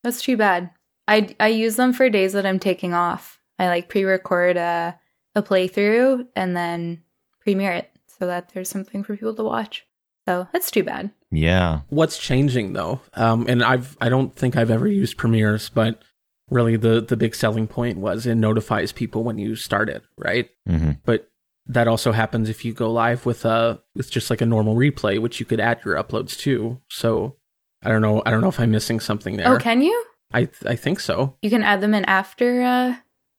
[0.02, 0.70] That's too bad.
[1.08, 3.40] I I use them for days that I'm taking off.
[3.58, 4.98] I like pre-record a
[5.34, 7.02] a playthrough and then
[7.40, 9.84] premiere it so that there's something for people to watch.
[10.26, 11.10] So that's too bad.
[11.30, 11.80] Yeah.
[11.88, 13.00] What's changing though?
[13.14, 16.00] Um, and I've I don't think I've ever used premieres, but
[16.50, 20.48] really the the big selling point was it notifies people when you start it, right?
[20.66, 21.28] hmm But
[21.66, 25.18] that also happens if you go live with a with just like a normal replay,
[25.18, 26.80] which you could add your uploads to.
[26.88, 27.36] So
[27.82, 28.22] I don't know.
[28.24, 29.48] I don't know if I'm missing something there.
[29.54, 30.04] Oh, can you?
[30.32, 31.36] I I think so.
[31.42, 32.94] You can add them in after uh,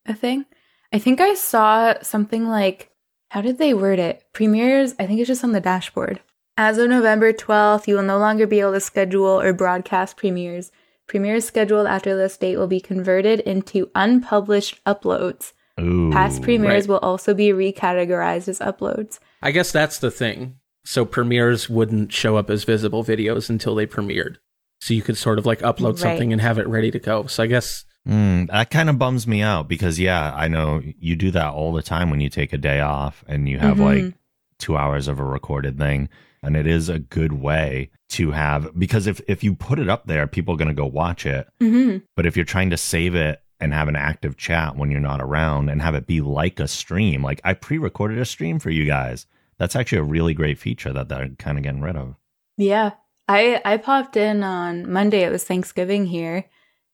[0.05, 0.45] a thing.
[0.93, 2.91] I think I saw something like,
[3.29, 4.23] how did they word it?
[4.33, 4.93] Premieres.
[4.99, 6.21] I think it's just on the dashboard.
[6.57, 10.71] As of November 12th, you will no longer be able to schedule or broadcast premieres.
[11.05, 15.51] Premieres scheduled after this date will be converted into unpublished uploads.
[15.81, 16.09] Ooh.
[16.13, 16.93] Past premieres right.
[16.93, 19.19] will also be recategorized as uploads.
[19.41, 20.55] I guess that's the thing.
[20.85, 24.37] So premieres wouldn't show up as visible videos until they premiered.
[24.79, 25.99] So you could sort of like upload Right.
[25.99, 27.25] something and have it ready to go.
[27.27, 31.15] So I guess Mm, that kind of bums me out because, yeah, I know you
[31.15, 33.83] do that all the time when you take a day off and you have Mhm.
[33.83, 34.13] like
[34.59, 36.07] two hours of a recorded thing.
[36.45, 40.05] And it is a good way to have, because if, if you put it up
[40.05, 41.47] there, people are going to go watch it.
[41.59, 44.99] hmm But if you're trying to save it and have an active chat when you're
[44.99, 47.23] not around and have it be like a stream.
[47.23, 49.25] Like I pre-recorded a stream for you guys.
[49.57, 52.15] That's actually a really great feature that they're kind of getting rid of.
[52.57, 52.91] Yeah.
[53.27, 55.23] I I popped in on Monday.
[55.23, 56.45] It was Thanksgiving here,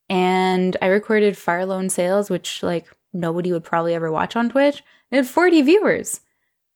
[0.10, 4.82] and I recorded Fire Loan Sales, which like nobody would probably ever watch on Twitch.
[5.12, 6.22] It had 40 viewers.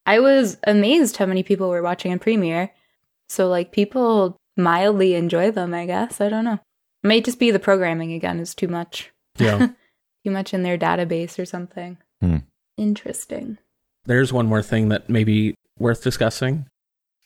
[0.05, 2.71] I was amazed how many people were watching in Premiere.
[3.29, 6.21] So like people mildly enjoy them, I guess.
[6.21, 6.59] I don't know.
[7.03, 9.11] It may just be the programming again is too much.
[9.37, 9.67] Yeah.
[10.25, 11.97] too much in their database or something.
[12.21, 12.37] Hmm.
[12.77, 13.57] Interesting.
[14.05, 16.67] There's one more thing that may be worth discussing.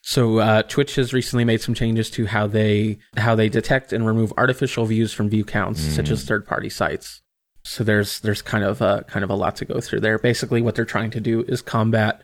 [0.02, 4.08] So uh, Twitch has recently made some changes to how they how they detect and
[4.08, 5.90] remove artificial views from view counts, Mm.
[5.92, 7.22] such as third party sites.
[7.66, 10.18] So there's there's kind of a kind of a lot to go through there.
[10.18, 12.22] Basically, what they're trying to do is combat,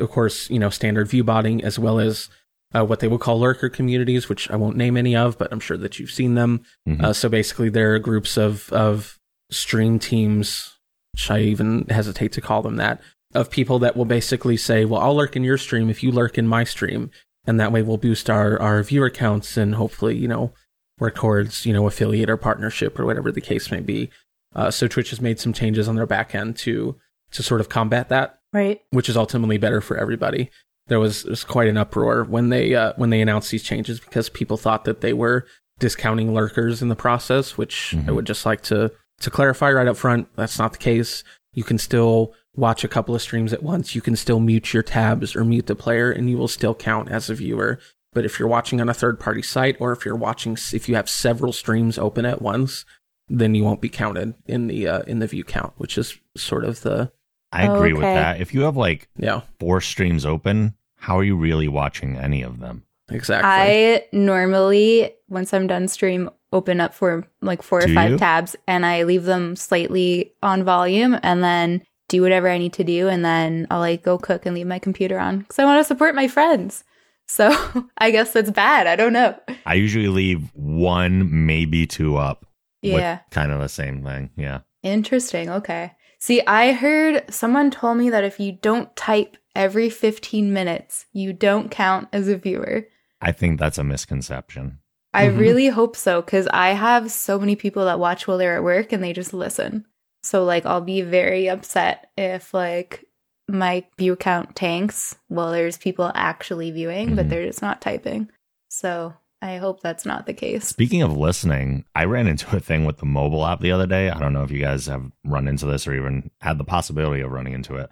[0.00, 2.28] of course, you know, standard view botting as well as
[2.74, 5.60] uh, what they will call lurker communities, which I won't name any of, but I'm
[5.60, 6.62] sure that you've seen them.
[6.88, 7.02] Mhm.
[7.02, 9.18] Uh, so basically, there are groups of of
[9.50, 10.74] stream teams,
[11.12, 13.00] which I even hesitate to call them that,
[13.34, 16.36] of people that will basically say, "Well, I'll lurk in your stream if you lurk
[16.38, 17.10] in my stream,"
[17.46, 20.52] and that way we'll boost our our viewer counts and hopefully, you know,
[20.98, 24.10] work towards you know affiliate or partnership or whatever the case may be.
[24.54, 26.96] Uh, so Twitch has made some changes on their back end to
[27.30, 28.80] to sort of combat that Right.
[28.90, 30.50] which is ultimately better for everybody.
[30.88, 34.28] There was, was quite an uproar when they uh, when they announced these changes because
[34.28, 35.46] people thought that they were
[35.78, 38.14] discounting lurkers in the process, which I Mhm.
[38.14, 40.28] would just like to to clarify right up front.
[40.36, 41.24] That's not the case.
[41.54, 43.94] You can still watch a couple of streams at once.
[43.94, 47.10] You can still mute your tabs or mute the player, and you will still count
[47.10, 47.78] as a viewer.
[48.12, 50.94] But if you're watching on a third party site, or if you're watching, if you
[50.94, 52.84] have several streams open at once,
[53.28, 56.64] then you won't be counted in the uh, in the view count, which is sort
[56.64, 57.10] of the
[57.52, 58.40] I agree with that.
[58.40, 62.58] If you have like yeah four streams open, how are you really watching any of
[62.60, 62.82] them?
[63.10, 63.48] exactly.
[63.48, 68.18] I normally, once I'm done stream, open up for like four or Do five you?
[68.18, 72.84] tabs and I leave them slightly on volume and then do whatever I need to
[72.84, 73.08] do.
[73.08, 75.84] And then I'll like go cook and leave my computer on because I want to
[75.84, 76.82] support my friends.
[77.28, 77.50] So
[77.98, 78.86] I guess that's bad.
[78.86, 79.36] I don't know.
[79.66, 82.46] I usually leave one, maybe two up.
[82.82, 83.18] Yeah.
[83.32, 84.30] kind of the same thing.
[84.36, 84.60] Yeah.
[84.84, 85.50] Interesting.
[85.50, 85.90] Okay.
[86.18, 91.32] See, I heard someone told me that if you don't type every 15 minutes, you
[91.32, 92.88] don't count as a viewer.
[93.20, 94.78] I think that's a misconception.
[95.14, 95.38] I Mhm.
[95.38, 98.92] really hope so because I have so many people that watch while they're at work
[98.92, 99.86] and they just listen.
[100.22, 103.04] So like I'll be very upset if like
[103.48, 107.28] my view count tanks while there's people actually viewing, but Mhm.
[107.30, 108.28] they're just not typing.
[108.68, 110.66] So I hope that's not the case.
[110.66, 114.08] Speaking of listening, I ran into a thing with the mobile app the other day.
[114.08, 117.20] I don't know if you guys have run into this or even had the possibility
[117.22, 117.90] of running into it.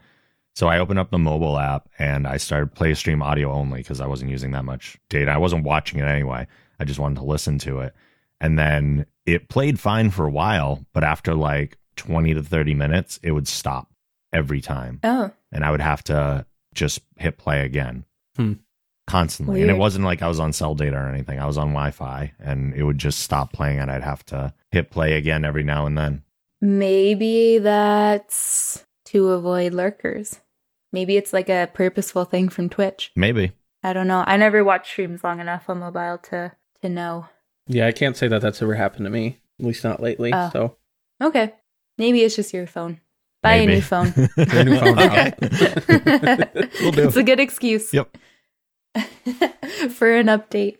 [0.54, 4.00] So I opened up the mobile app and I started play stream audio only because
[4.00, 5.30] I wasn't using that much data.
[5.32, 6.46] I wasn't watching it anyway.
[6.78, 7.94] I just wanted to listen to it.
[8.40, 13.20] And then it played fine for a while, but after like 20 to 30 minutes,
[13.22, 13.90] it would stop
[14.32, 15.00] every time.
[15.04, 18.04] Oh, and I would have to just hit play again
[18.36, 18.54] Hmm.
[19.06, 19.62] Constantly.
[19.62, 21.38] And it wasn't like I was on cell data or anything.
[21.38, 24.52] I was on Wi Fi and it would just stop playing and I'd have to
[24.70, 26.22] hit play again every now and then.
[26.60, 30.40] maybe that's to avoid lurkers.
[30.92, 33.10] Maybe it's like a purposeful thing from Twitch.
[33.16, 33.52] Maybe.
[33.82, 34.24] I don't know.
[34.26, 36.52] I never watched streams long enough on mobile to
[36.82, 37.26] to know.
[37.66, 40.32] Yeah, I can't say that that's ever happened to me, at least not lately.
[40.32, 40.50] Oh.
[40.52, 40.76] So
[41.22, 41.52] Okay.
[41.98, 43.00] Maybe it's just your phone.
[43.42, 43.72] Buy Maybe.
[43.72, 44.12] a new phone.
[44.36, 44.98] a new phone.
[44.98, 45.32] okay.
[46.82, 47.06] Will do.
[47.08, 47.92] It's a good excuse.
[47.92, 48.16] Yep.
[49.90, 50.76] For an update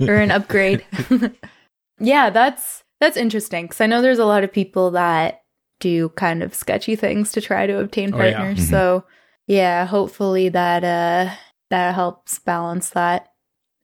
[0.00, 0.84] or an upgrade.
[2.00, 5.42] yeah, that's that's interesting cuz I know there's a lot of people that
[5.80, 8.36] do kind of sketchy things to try to obtain Oh, yeah.
[8.38, 8.66] partners.
[8.66, 8.70] Mhm.
[8.70, 9.04] So,
[9.46, 11.34] yeah, hopefully that uh
[11.70, 13.28] that helps balance that.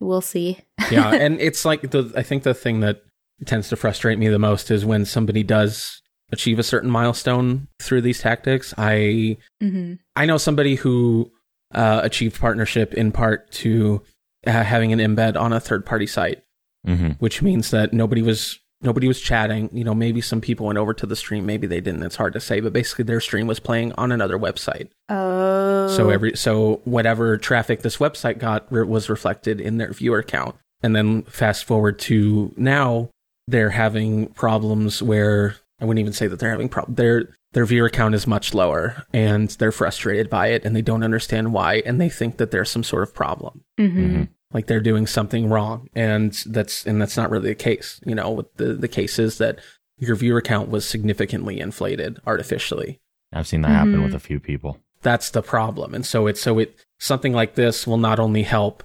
[0.01, 0.59] We'll see.
[0.91, 3.03] yeah, and it's like the I think the thing that
[3.45, 6.01] tends to frustrate me the most is when somebody does
[6.33, 8.75] achieve a certain milestone through these tactics.
[8.79, 9.99] I Mhm.
[10.17, 11.31] I know somebody who
[11.75, 14.03] uh, achieved partnership in part to
[14.47, 16.43] uh, having an embed on a third party site,
[16.85, 19.69] hmm which means that nobody was nobody was chatting.
[19.73, 22.03] You know, maybe some people went over to the stream, maybe they didn't.
[22.03, 24.89] It's hard to say, but basically their stream was playing on another website.
[25.09, 25.89] Oh.
[25.89, 30.57] So every so whatever traffic this website got re- was reflected in their viewer count.
[30.83, 33.09] And then fast forward to now,
[33.49, 36.97] they're having problems where I wouldn't even say that they're having problems.
[36.97, 41.03] Their their viewer count is much lower, and they're frustrated by it, and they don't
[41.03, 44.29] understand why, and they think that there's some sort of problem, Mhm.
[44.53, 48.01] like they're doing something wrong, and that's and that's not really the case.
[48.05, 49.59] You know, what the the case is that
[49.99, 53.01] your viewer count was significantly inflated artificially
[53.33, 54.05] I've seen that happen Mhm.
[54.05, 54.79] with a few people.
[55.03, 58.83] that's the problem and so it so it something like this will not only help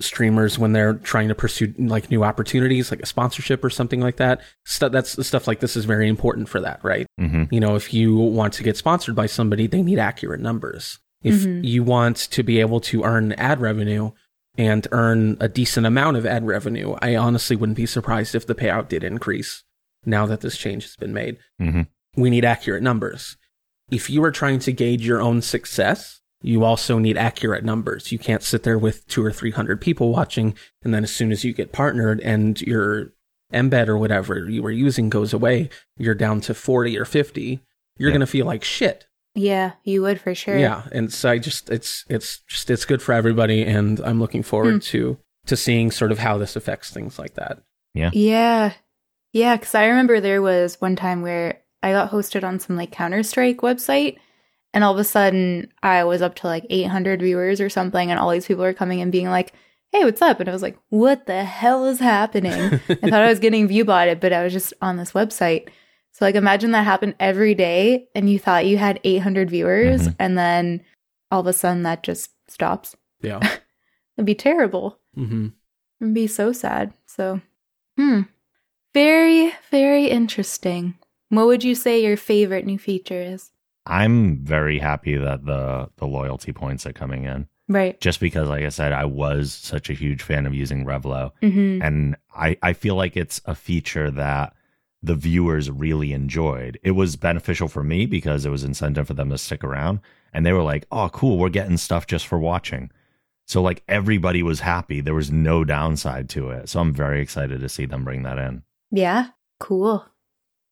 [0.00, 4.16] streamers when they're trying to pursue like new opportunities, like a sponsorship or something like
[4.16, 4.40] that.
[4.64, 7.06] Stuff that's stuff like this is very important for that, right?
[7.18, 10.98] hmm You know, if you want to get sponsored by somebody, they need accurate numbers.
[11.22, 11.64] If Mhm.
[11.64, 14.12] you want to be able to earn ad revenue
[14.56, 18.54] and earn a decent amount of ad revenue, I honestly wouldn't be surprised if the
[18.54, 19.64] payout did increase
[20.06, 21.38] now that this change has been made.
[21.58, 21.82] hmm
[22.16, 23.36] We need accurate numbers.
[23.90, 28.12] If you are trying to gauge your own success, you also need accurate numbers.
[28.12, 31.44] You can't sit there with two or 300 people watching, and then as soon as
[31.44, 33.12] you get partnered and your
[33.52, 37.60] embed or whatever you were using goes away, you're down to 40 or 50,
[37.96, 38.12] you're Yeah.
[38.12, 39.06] going to feel like shit.
[39.34, 40.56] Yeah, you would for sure.
[40.58, 44.42] Yeah, and so I just it's it's just it's good for everybody, and I'm looking
[44.42, 44.78] forward Hmm.
[44.80, 47.58] to to seeing sort of how this affects things like that.
[47.94, 48.10] Yeah.
[48.12, 48.72] Yeah.
[49.32, 52.90] Yeah, because I remember there was one time where I got hosted on some like
[52.90, 54.18] Counter Strike website,
[54.74, 58.18] and all of a sudden I was up to like 800 viewers or something, and
[58.20, 59.52] all these people were coming and being like,
[59.92, 60.38] hey, what's up?
[60.40, 62.52] And I was like, what the hell is happening?
[62.88, 65.68] I thought I was getting view botted, but I was just on this website.
[66.12, 70.16] So, like, imagine that happened every day, and you thought you had 800 viewers, Mhm.
[70.18, 70.84] and then
[71.30, 72.96] all of a sudden that just stops.
[73.22, 73.38] Yeah.
[74.16, 74.98] It'd be terrible.
[75.16, 75.48] Mm-hmm.
[76.00, 76.92] It'd be so sad.
[77.06, 77.40] So,
[77.96, 78.22] hmm.
[78.94, 80.94] Very, very interesting.
[81.28, 83.50] What would you say your favorite new feature is?
[83.88, 87.48] I'm very happy that the the loyalty points are coming in.
[87.70, 88.00] Right.
[88.00, 91.82] Just because, like I said, I was such a huge fan of using Revlo, Mm-hmm.
[91.82, 94.54] and I I feel like it's a feature that
[95.02, 96.78] the viewers really enjoyed.
[96.82, 100.00] It was beneficial for me because it was incentive for them to stick around,
[100.32, 102.90] and they were like, "Oh, cool, we're getting stuff just for watching."
[103.46, 105.00] So like everybody was happy.
[105.00, 106.68] There was no downside to it.
[106.68, 108.62] So I'm very excited to see them bring that in.
[108.90, 109.28] Yeah.
[109.60, 110.04] Cool.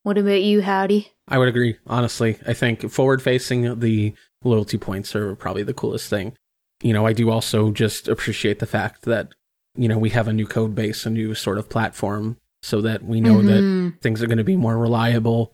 [0.06, 1.10] What about you, Howdy?
[1.26, 1.78] I would agree.
[1.88, 6.36] Honestly, I think forward facing the loyalty points are probably the coolest thing.
[6.80, 9.30] You know, I do also just appreciate the fact that
[9.74, 13.02] you know we have a new code base, a new sort of platform, so that
[13.02, 14.00] we know that Mhm.
[14.00, 15.52] things are going to be more reliable.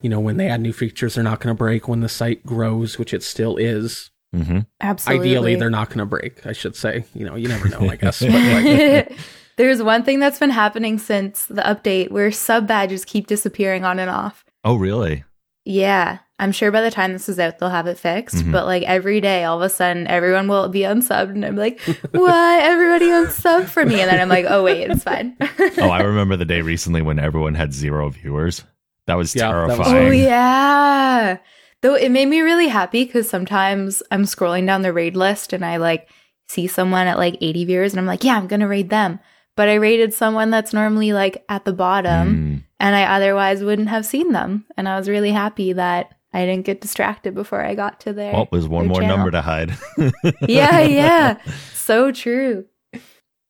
[0.00, 1.88] You know, when they add new features, they're not going to break.
[1.88, 5.26] When the site grows, which it still is, hmm Absolutely.
[5.28, 6.46] ideally they're not going to break.
[6.46, 7.04] I should say.
[7.14, 7.90] You know, you never know.
[7.90, 8.20] I guess.
[8.24, 9.18] But like,
[9.58, 13.98] There's one thing that's been happening since the update where sub badges keep disappearing on
[13.98, 14.44] and off.
[14.64, 15.24] Oh, really?
[15.66, 16.18] Yeah.
[16.38, 18.36] I'm sure by the time this is out, they'll have it fixed.
[18.36, 18.52] Mhm.
[18.52, 21.30] But like every day, all of a sudden, everyone will be unsubbed.
[21.30, 21.80] And I'm like,
[22.12, 22.60] why?
[22.62, 24.00] Everybody unsubbed for me.
[24.00, 25.36] And then I'm like, oh, wait, it's fine.
[25.80, 28.64] Oh, I remember the day recently when everyone had zero viewers.
[29.06, 30.06] That was Yeah, that was- terrifying.
[30.06, 31.38] Oh yeah.
[31.82, 35.64] Though it made me really happy because sometimes I'm scrolling down the raid list and
[35.64, 36.08] I like
[36.48, 39.18] see someone at like 80 viewers and I'm like, yeah, I'm gonna raid them.
[39.58, 42.62] But I raided someone that's normally like at the bottom Mm.
[42.78, 44.64] and I otherwise wouldn't have seen them.
[44.76, 48.32] And I was really happy that I didn't get distracted before I got to their
[48.32, 49.16] Well, was one more channel.
[49.16, 49.76] number to hide.
[50.48, 51.38] Yeah, yeah.
[51.74, 52.66] So true.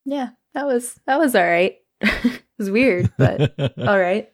[0.07, 1.77] Yeah, that was that was all right.
[2.01, 4.33] it was weird, but all right.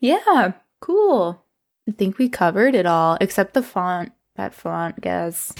[0.00, 1.40] Yeah, cool.
[1.88, 4.10] I think we covered it all except the font.
[4.36, 5.52] That font, guys.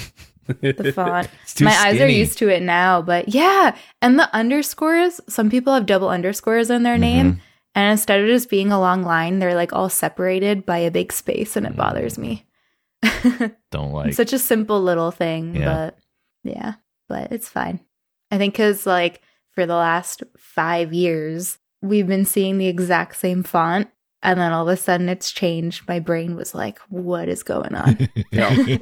[0.46, 1.28] The font.
[1.60, 3.76] My eyes are used to it now, but yeah.
[4.02, 7.00] And the underscores, some people have double underscores in their Mm-hmm.
[7.00, 7.40] name.
[7.76, 11.12] And instead of just being a long line, they're like all separated by a big
[11.12, 11.76] space and it Mm.
[11.76, 12.46] bothers me.
[13.70, 14.14] Don't like.
[14.14, 15.64] Such a simple little thing, Yeah.
[15.64, 15.98] but
[16.44, 16.74] yeah,
[17.08, 17.80] but it's fine.
[18.30, 19.20] I think because, like,
[19.52, 23.88] for the last five years, we've been seeing the exact same font.
[24.24, 25.86] And then all of a sudden it's changed.
[25.86, 28.08] My brain was like, what is going on?
[28.32, 28.78] Yeah.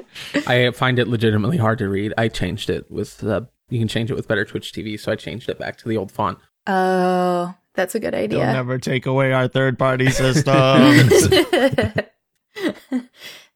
[0.47, 2.15] I find it legitimately hard to read.
[2.17, 5.17] I changed it with uh, you can change it with Better Twitch TV, so I
[5.17, 6.39] changed it back to the old font.
[6.67, 8.53] oh, that's a good Don't idea.
[8.53, 11.29] never take away our third party systems.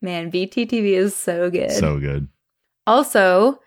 [0.02, 1.70] Man, BTTV is so good.
[1.72, 2.28] so good.
[2.86, 3.60] Also,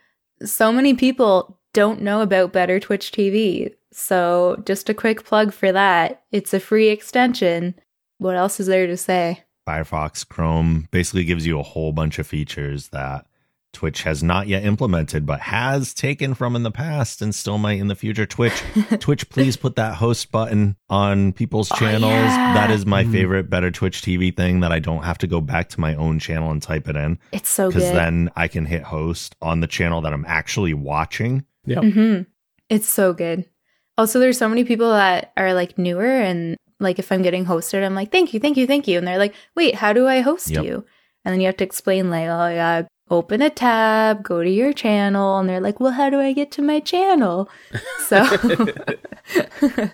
[0.43, 3.73] so many people don't know about Better Twitch TV.
[3.91, 6.23] So, just a quick plug for that.
[6.31, 7.75] It's a free extension.
[8.19, 9.43] What else is there to say?
[9.67, 13.25] Firefox, Chrome basically gives you a whole bunch of features that
[13.71, 17.79] Twitch has not yet implemented, but has taken from in the past and still might
[17.79, 18.25] in the future.
[18.25, 18.61] Twitch,
[18.99, 22.11] Twitch, please put that host button on people's Oh, channels.
[22.11, 22.53] yeah.
[22.55, 23.11] That is my Mhm.
[23.11, 26.17] favorite Better Twitch TV thing that I don't have to go back to my own
[26.17, 27.75] channel and type it in It's so good.
[27.77, 31.45] because then I can hit host on the channel that I'm actually watching.
[31.65, 31.83] Yep.
[31.83, 32.21] hmm
[32.69, 33.45] It's so good.
[33.99, 37.85] Also, there's so many people that are like newer and like if I'm getting hosted,
[37.85, 38.97] I'm like, thank you, thank you, thank you.
[38.97, 40.63] And they're like, wait, how do I host Yep.
[40.65, 40.85] you?
[41.25, 44.71] And then you have to explain, like, oh, yeah, open a tab, go to your
[44.71, 45.37] channel.
[45.37, 47.49] And they're like, well, how do I get to my channel?
[48.07, 48.23] So,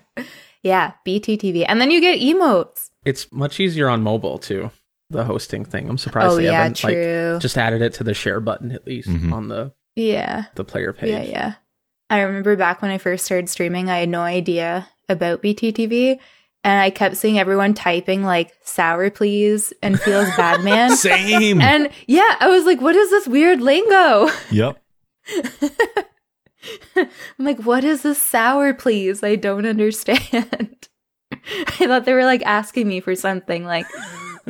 [0.63, 1.65] yeah, BTTV.
[1.67, 2.89] And then you get emotes.
[3.05, 4.71] It's much easier on mobile too.
[5.09, 5.87] The hosting thing.
[5.89, 8.87] I'm surprised oh, they yeah, haven't like just added it to the share button at
[8.87, 9.31] least Mhm.
[9.31, 10.45] on the yeah.
[10.55, 11.09] the player page.
[11.11, 11.53] Yeah, yeah.
[12.09, 16.19] I remember back when I first started streaming, I had no idea about BTTV.
[16.65, 20.97] And I kept seeing everyone typing like sour please and feels bad man.
[20.97, 21.61] Same.
[21.61, 24.29] and yeah, I was like, what is this weird lingo?
[24.49, 24.81] yep.
[26.97, 27.05] I'm
[27.37, 29.21] like, what is this sour please?
[29.21, 30.87] I don't understand.
[31.31, 33.85] I thought they were like asking me for something like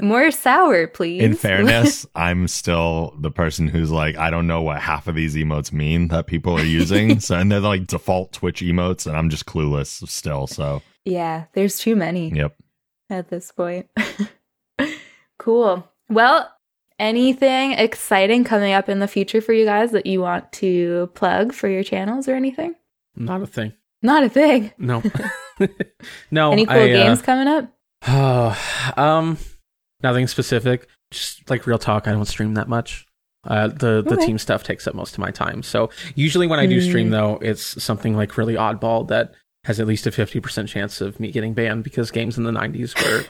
[0.01, 1.21] more sour, please.
[1.21, 5.35] In fairness, I'm still the person who's like, I don't know what half of these
[5.35, 7.19] emotes mean that people are using.
[7.19, 10.47] so, and they're like default Twitch emotes, and I'm just clueless still.
[10.47, 12.55] So, yeah, there's too many yep.
[13.09, 13.87] at this point.
[15.39, 15.87] cool.
[16.09, 16.51] Well,
[16.99, 21.53] anything exciting coming up in the future for you guys that you want to plug
[21.53, 22.75] for your channels or anything?
[23.15, 23.73] Not a thing.
[24.01, 24.71] Not a thing.
[24.77, 25.01] No.
[26.31, 26.51] no.
[26.51, 27.71] Any cool I, uh, games coming up?
[28.07, 29.37] Oh, um,
[30.03, 30.87] nothing specific.
[31.11, 33.05] Just like real talk, I don't stream that much.
[33.47, 34.25] Uh, the the Okay.
[34.25, 35.61] team stuff takes up most of my time.
[35.61, 37.11] So usually when I do stream, Mm.
[37.11, 39.33] though, it's something like really oddball that
[39.65, 42.51] has at least a fifty percent chance of me getting banned because games in the
[42.51, 43.25] '90s were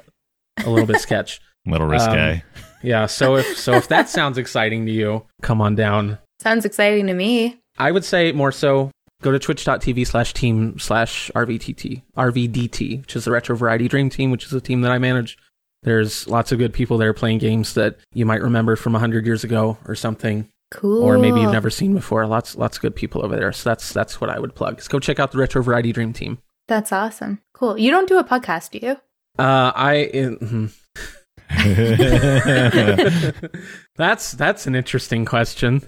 [0.64, 1.42] a little bit sketch.
[1.68, 2.34] Little risque.
[2.34, 2.42] Um,
[2.84, 3.08] yeah.
[3.08, 6.20] So if so, if that sounds exciting to you, come on down.
[6.40, 7.60] Sounds exciting to me.
[7.80, 8.92] I would say more so
[9.24, 14.30] go to twitch.tv slash team slash RVTT, RVDT, which is the Retro Variety Dream Team,
[14.30, 15.40] which is a team that I manage.
[15.82, 19.44] There's lots of good people there playing games that you might remember from 100 years
[19.44, 21.04] ago or something, Cool.
[21.04, 22.26] or maybe you've never seen before.
[22.28, 23.52] Lots lots of good people over there.
[23.54, 24.82] So that's that's what I would plug.
[24.82, 26.40] So go check out the Retro Variety Dream Team.
[26.68, 27.42] That's awesome.
[27.54, 27.78] Cool.
[27.78, 28.92] You don't do a podcast, do you?
[29.38, 30.74] Uh, I mhm.
[33.98, 35.82] that's that's an interesting question.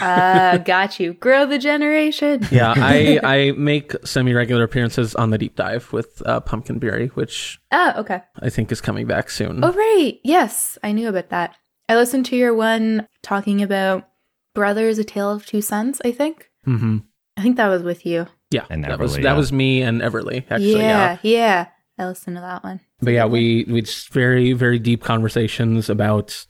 [0.00, 1.14] Uh, got you.
[1.14, 2.46] Grow the generation.
[2.50, 7.58] yeah, I I make semi regular appearances on the deep dive with uh, Pumpkinberry, which
[7.72, 8.22] Oh, okay.
[8.40, 9.64] I think is coming back soon.
[9.64, 10.18] Oh, right.
[10.24, 11.56] Yes, I knew about that.
[11.88, 14.08] I listened to your one talking about
[14.54, 16.00] Brothers: A Tale of Two Sons.
[16.04, 16.50] I think.
[16.64, 16.98] hmm
[17.36, 18.26] I think that was with you.
[18.50, 19.36] Yeah, And that was Everly, that yeah.
[19.36, 20.72] was me and Everly actually.
[20.80, 21.66] Yeah, yeah, yeah.
[21.98, 22.80] I listened to that one.
[23.00, 26.44] but yeah, we we just very very deep conversations about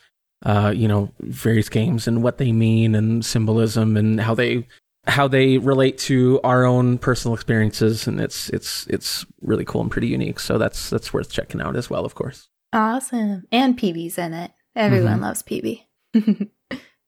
[0.47, 4.67] uh you know various games and what they mean and symbolism and how they
[5.07, 9.91] how they relate to our own personal experiences and it's it's it's really cool and
[9.91, 10.41] pretty unique.
[10.41, 12.49] So that's that's worth checking out as well, of course.
[12.73, 13.45] Awesome.
[13.53, 14.53] And PB's in it.
[14.75, 15.23] Everyone Mhm.
[15.23, 15.85] loves PB.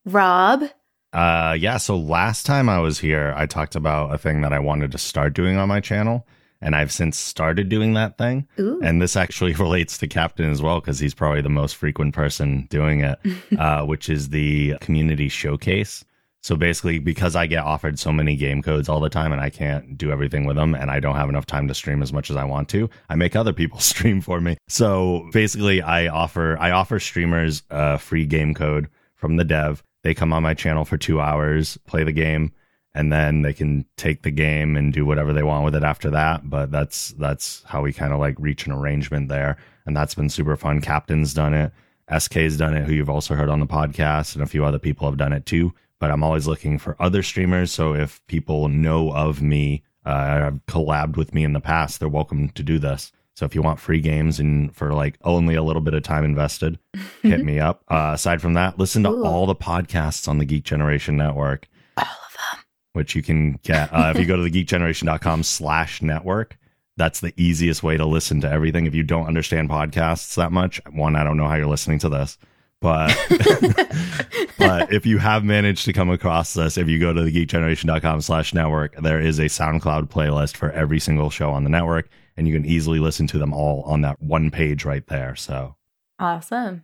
[0.04, 0.64] Rob.
[1.12, 1.76] Uh, yeah.
[1.76, 4.98] So last time I was here, I talked about a thing that I wanted to
[4.98, 6.26] start doing on my channel,
[6.60, 8.48] and I've since started doing that thing.
[8.58, 8.80] Ooh.
[8.82, 12.66] And this actually relates to Captain as well because he's probably the most frequent person
[12.70, 13.18] doing it,
[13.58, 16.04] uh, which is the community showcase.
[16.42, 19.48] So basically, because I get offered so many game codes all the time and I
[19.48, 22.30] can't do everything with them and I don't have enough time to stream as much
[22.30, 24.56] as I want to, I make other people stream for me.
[24.66, 29.84] So basically, I offer I offer streamers a free game code from the dev.
[30.02, 32.52] They come on my channel for two hours, play the game,
[32.94, 36.10] and then they can take the game and do whatever they want with it after
[36.10, 36.48] that.
[36.48, 40.28] But that's that's how we kind of like reach an arrangement there, and that's been
[40.28, 40.80] super fun.
[40.80, 41.72] Captain's done it,
[42.18, 45.08] SK's done it, who you've also heard on the podcast, and a few other people
[45.08, 45.72] have done it too.
[45.98, 47.70] But I'm always looking for other streamers.
[47.70, 52.08] So if people know of me, uh, have collabed with me in the past, they're
[52.08, 53.12] welcome to do this.
[53.34, 56.24] So if you want free games and for like only a little bit of time
[56.24, 56.78] invested,
[57.22, 57.82] hit me up.
[57.88, 59.26] Uh, aside from that, listen to Cool.
[59.26, 61.66] all the podcasts on the Geek Generation Network
[61.96, 62.64] All of them.
[62.92, 66.58] which you can get uh, if you go to the geekgeneration.com slash network
[66.98, 70.78] that's the easiest way to listen to everything if you don't understand podcasts that much
[70.92, 72.36] one i don't know how you're listening to this
[72.82, 73.08] but
[74.58, 78.20] but if you have managed to come across this if you go to the geekgeneration.com
[78.20, 82.08] slash network there is a soundcloud playlist for every single show on the network
[82.42, 85.76] and you can easily listen to them all on that one page right there so
[86.18, 86.82] Awesome.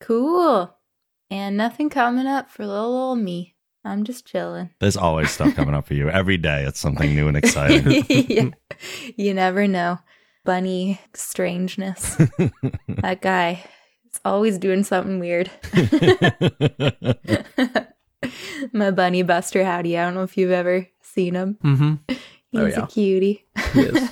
[0.00, 0.76] Cool.
[1.30, 3.54] And nothing coming up for little old me.
[3.84, 4.70] I'm just chilling.
[4.80, 8.50] there's always stuff coming up for you every day it's something new and exciting yeah.
[9.16, 9.98] You never know.
[10.44, 12.16] Bunny strangeness.
[12.88, 13.62] that guy
[14.12, 15.50] is always doing something weird.
[18.72, 19.96] My bunny Buster Howdy.
[19.98, 21.58] I don't know if you've ever seen him.
[21.62, 21.94] Mm-hmm.
[22.50, 22.84] He's Oh, yeah.
[22.84, 23.44] a cutie.
[23.74, 24.10] He is.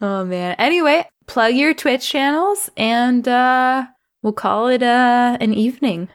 [0.00, 0.54] Oh man.
[0.58, 3.86] Anyway, plug your Twitch channels and uh
[4.22, 6.08] we'll call it uh an evening.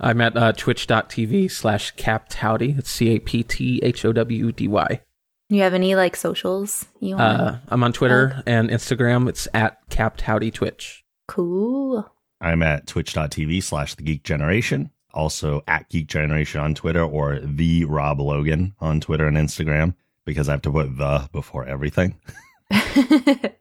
[0.00, 2.78] I'm at uh, twitch.tv slash CaptHowdy.
[2.78, 5.00] It's C A P T H O W D Y.
[5.48, 7.40] You have any like socials you want?
[7.40, 9.28] Uh, I'm on Twitter and Instagram.
[9.28, 11.04] It's at CaptHowdy twitch.
[11.26, 12.08] cool.
[12.40, 14.90] I'm at twitch.tv slash the geek generation.
[15.14, 19.94] Also at Geek Generation on Twitter or the Rob Logan on Twitter and Instagram
[20.24, 22.14] because I have to put the before everything.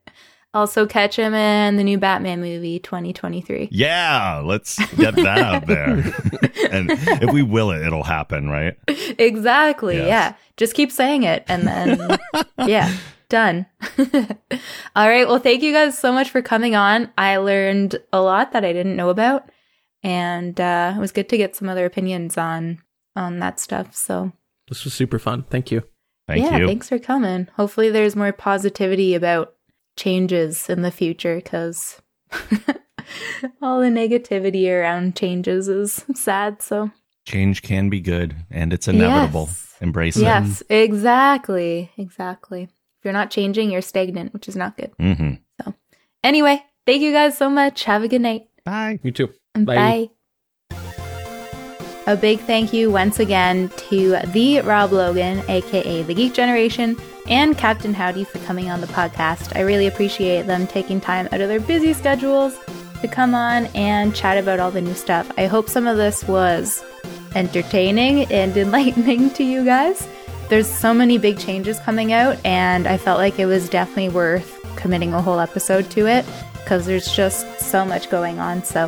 [0.53, 3.67] Also, catch him in the new Batman movie 2023.
[3.69, 5.89] Yeah, let's get that out there.
[6.71, 8.75] and if we will it, it'll happen, right?
[8.87, 9.97] Exactly.
[9.97, 10.07] Yes.
[10.07, 10.33] Yeah.
[10.55, 12.17] Just keep saying it and then,
[12.65, 12.91] yeah,
[13.29, 13.67] done.
[14.95, 15.27] All right.
[15.27, 17.11] Well, thank you guys so much for coming on.
[17.17, 19.51] I learned a lot that I didn't know about,
[20.01, 22.81] and uh, it was good to get some other opinions on
[23.15, 23.95] on that stuff.
[23.95, 24.31] So,
[24.69, 25.43] This was super fun.
[25.51, 25.83] Thank you.
[26.27, 26.67] Thank yeah, you.
[26.67, 27.47] thanks for coming.
[27.55, 29.53] Hopefully, there's more positivity about
[29.95, 32.01] changes in the future because
[33.61, 36.61] all the negativity around changes is sad.
[36.61, 36.91] So,
[37.25, 39.47] Change can be good and it's inevitable.
[39.47, 39.75] Yes.
[39.81, 41.91] Embrace yes, exactly.
[41.97, 42.63] Exactly.
[42.63, 44.91] If you're not changing, you're stagnant, which is not good.
[44.97, 45.17] it.
[45.17, 45.73] hmm So,
[46.23, 47.83] Anyway, thank you guys so much.
[47.83, 48.47] Have a good night.
[48.65, 48.99] Bye.
[49.03, 49.27] You too.
[49.53, 49.63] Bye.
[49.63, 50.09] Bye.
[52.07, 56.95] A big thank you once again to the Rob Logan, aka the Geek Generation,
[57.27, 59.53] and Captain Howdy for coming on the podcast.
[59.57, 62.57] I really appreciate them taking time out of their busy schedules
[63.01, 65.29] to come on and chat about all the new stuff.
[65.37, 66.81] I hope some of this was
[67.35, 70.07] entertaining and enlightening to you guys.
[70.47, 74.57] There's so many big changes coming out, and I felt like it was definitely worth
[74.77, 78.63] committing a whole episode to it because there's just so much going on.
[78.63, 78.87] So,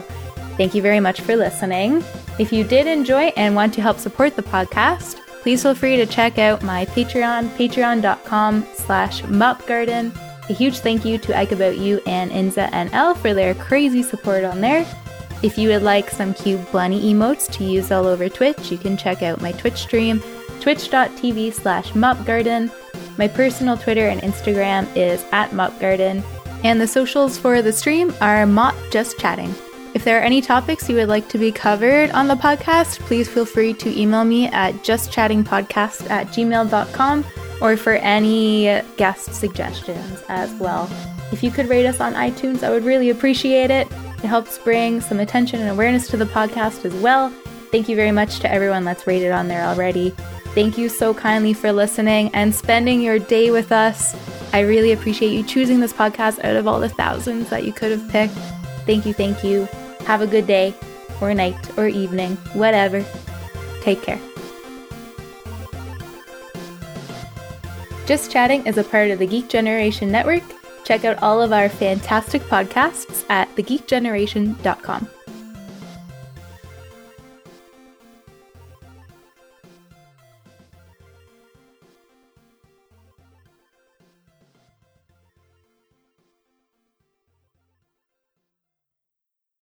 [0.56, 2.02] thank you very much for listening.
[2.40, 6.06] If you did enjoy and want to help support the podcast, please feel free to
[6.06, 10.16] check out my Patreon, patreon.com slash mopgarden.
[10.50, 14.02] A huge thank you to Ike About You and Inza and Elle for their crazy
[14.02, 14.88] support on there.
[15.44, 18.96] If you would like some cute bunny emotes to use all over Twitch, you can
[18.96, 20.24] check out my Twitch stream,
[20.62, 22.72] twitch.tv slash mopgarden.
[23.18, 26.24] My personal Twitter and Instagram is at mopgarden,
[26.64, 29.54] and the socials for the stream are mop just chatting.
[30.00, 33.28] If there are any topics you would like to be covered on the podcast, please
[33.28, 37.26] feel free to email me at justchattingpodcast at gmail.com
[37.62, 40.90] or for any guest suggestions as well.
[41.34, 43.88] If you could rate us on iTunes, I would really appreciate it.
[43.92, 47.30] It helps bring some attention and awareness to the podcast as well.
[47.70, 50.12] Thank you very much to everyone that's rated on there already.
[50.56, 54.16] Thank you so kindly for listening and spending your day with us.
[54.54, 57.92] I really appreciate you choosing this podcast out of all the thousands that you could
[57.92, 58.36] have picked.
[58.86, 59.68] Thank you, thank you.
[60.06, 60.74] Have a good day,
[61.22, 63.06] or night, or evening, whatever.
[63.82, 64.20] Take care.
[68.06, 70.44] Just Chatting is a part of the Geek Generation Network.
[70.84, 75.08] Check out all of our fantastic podcasts at thegeekgeneration.com.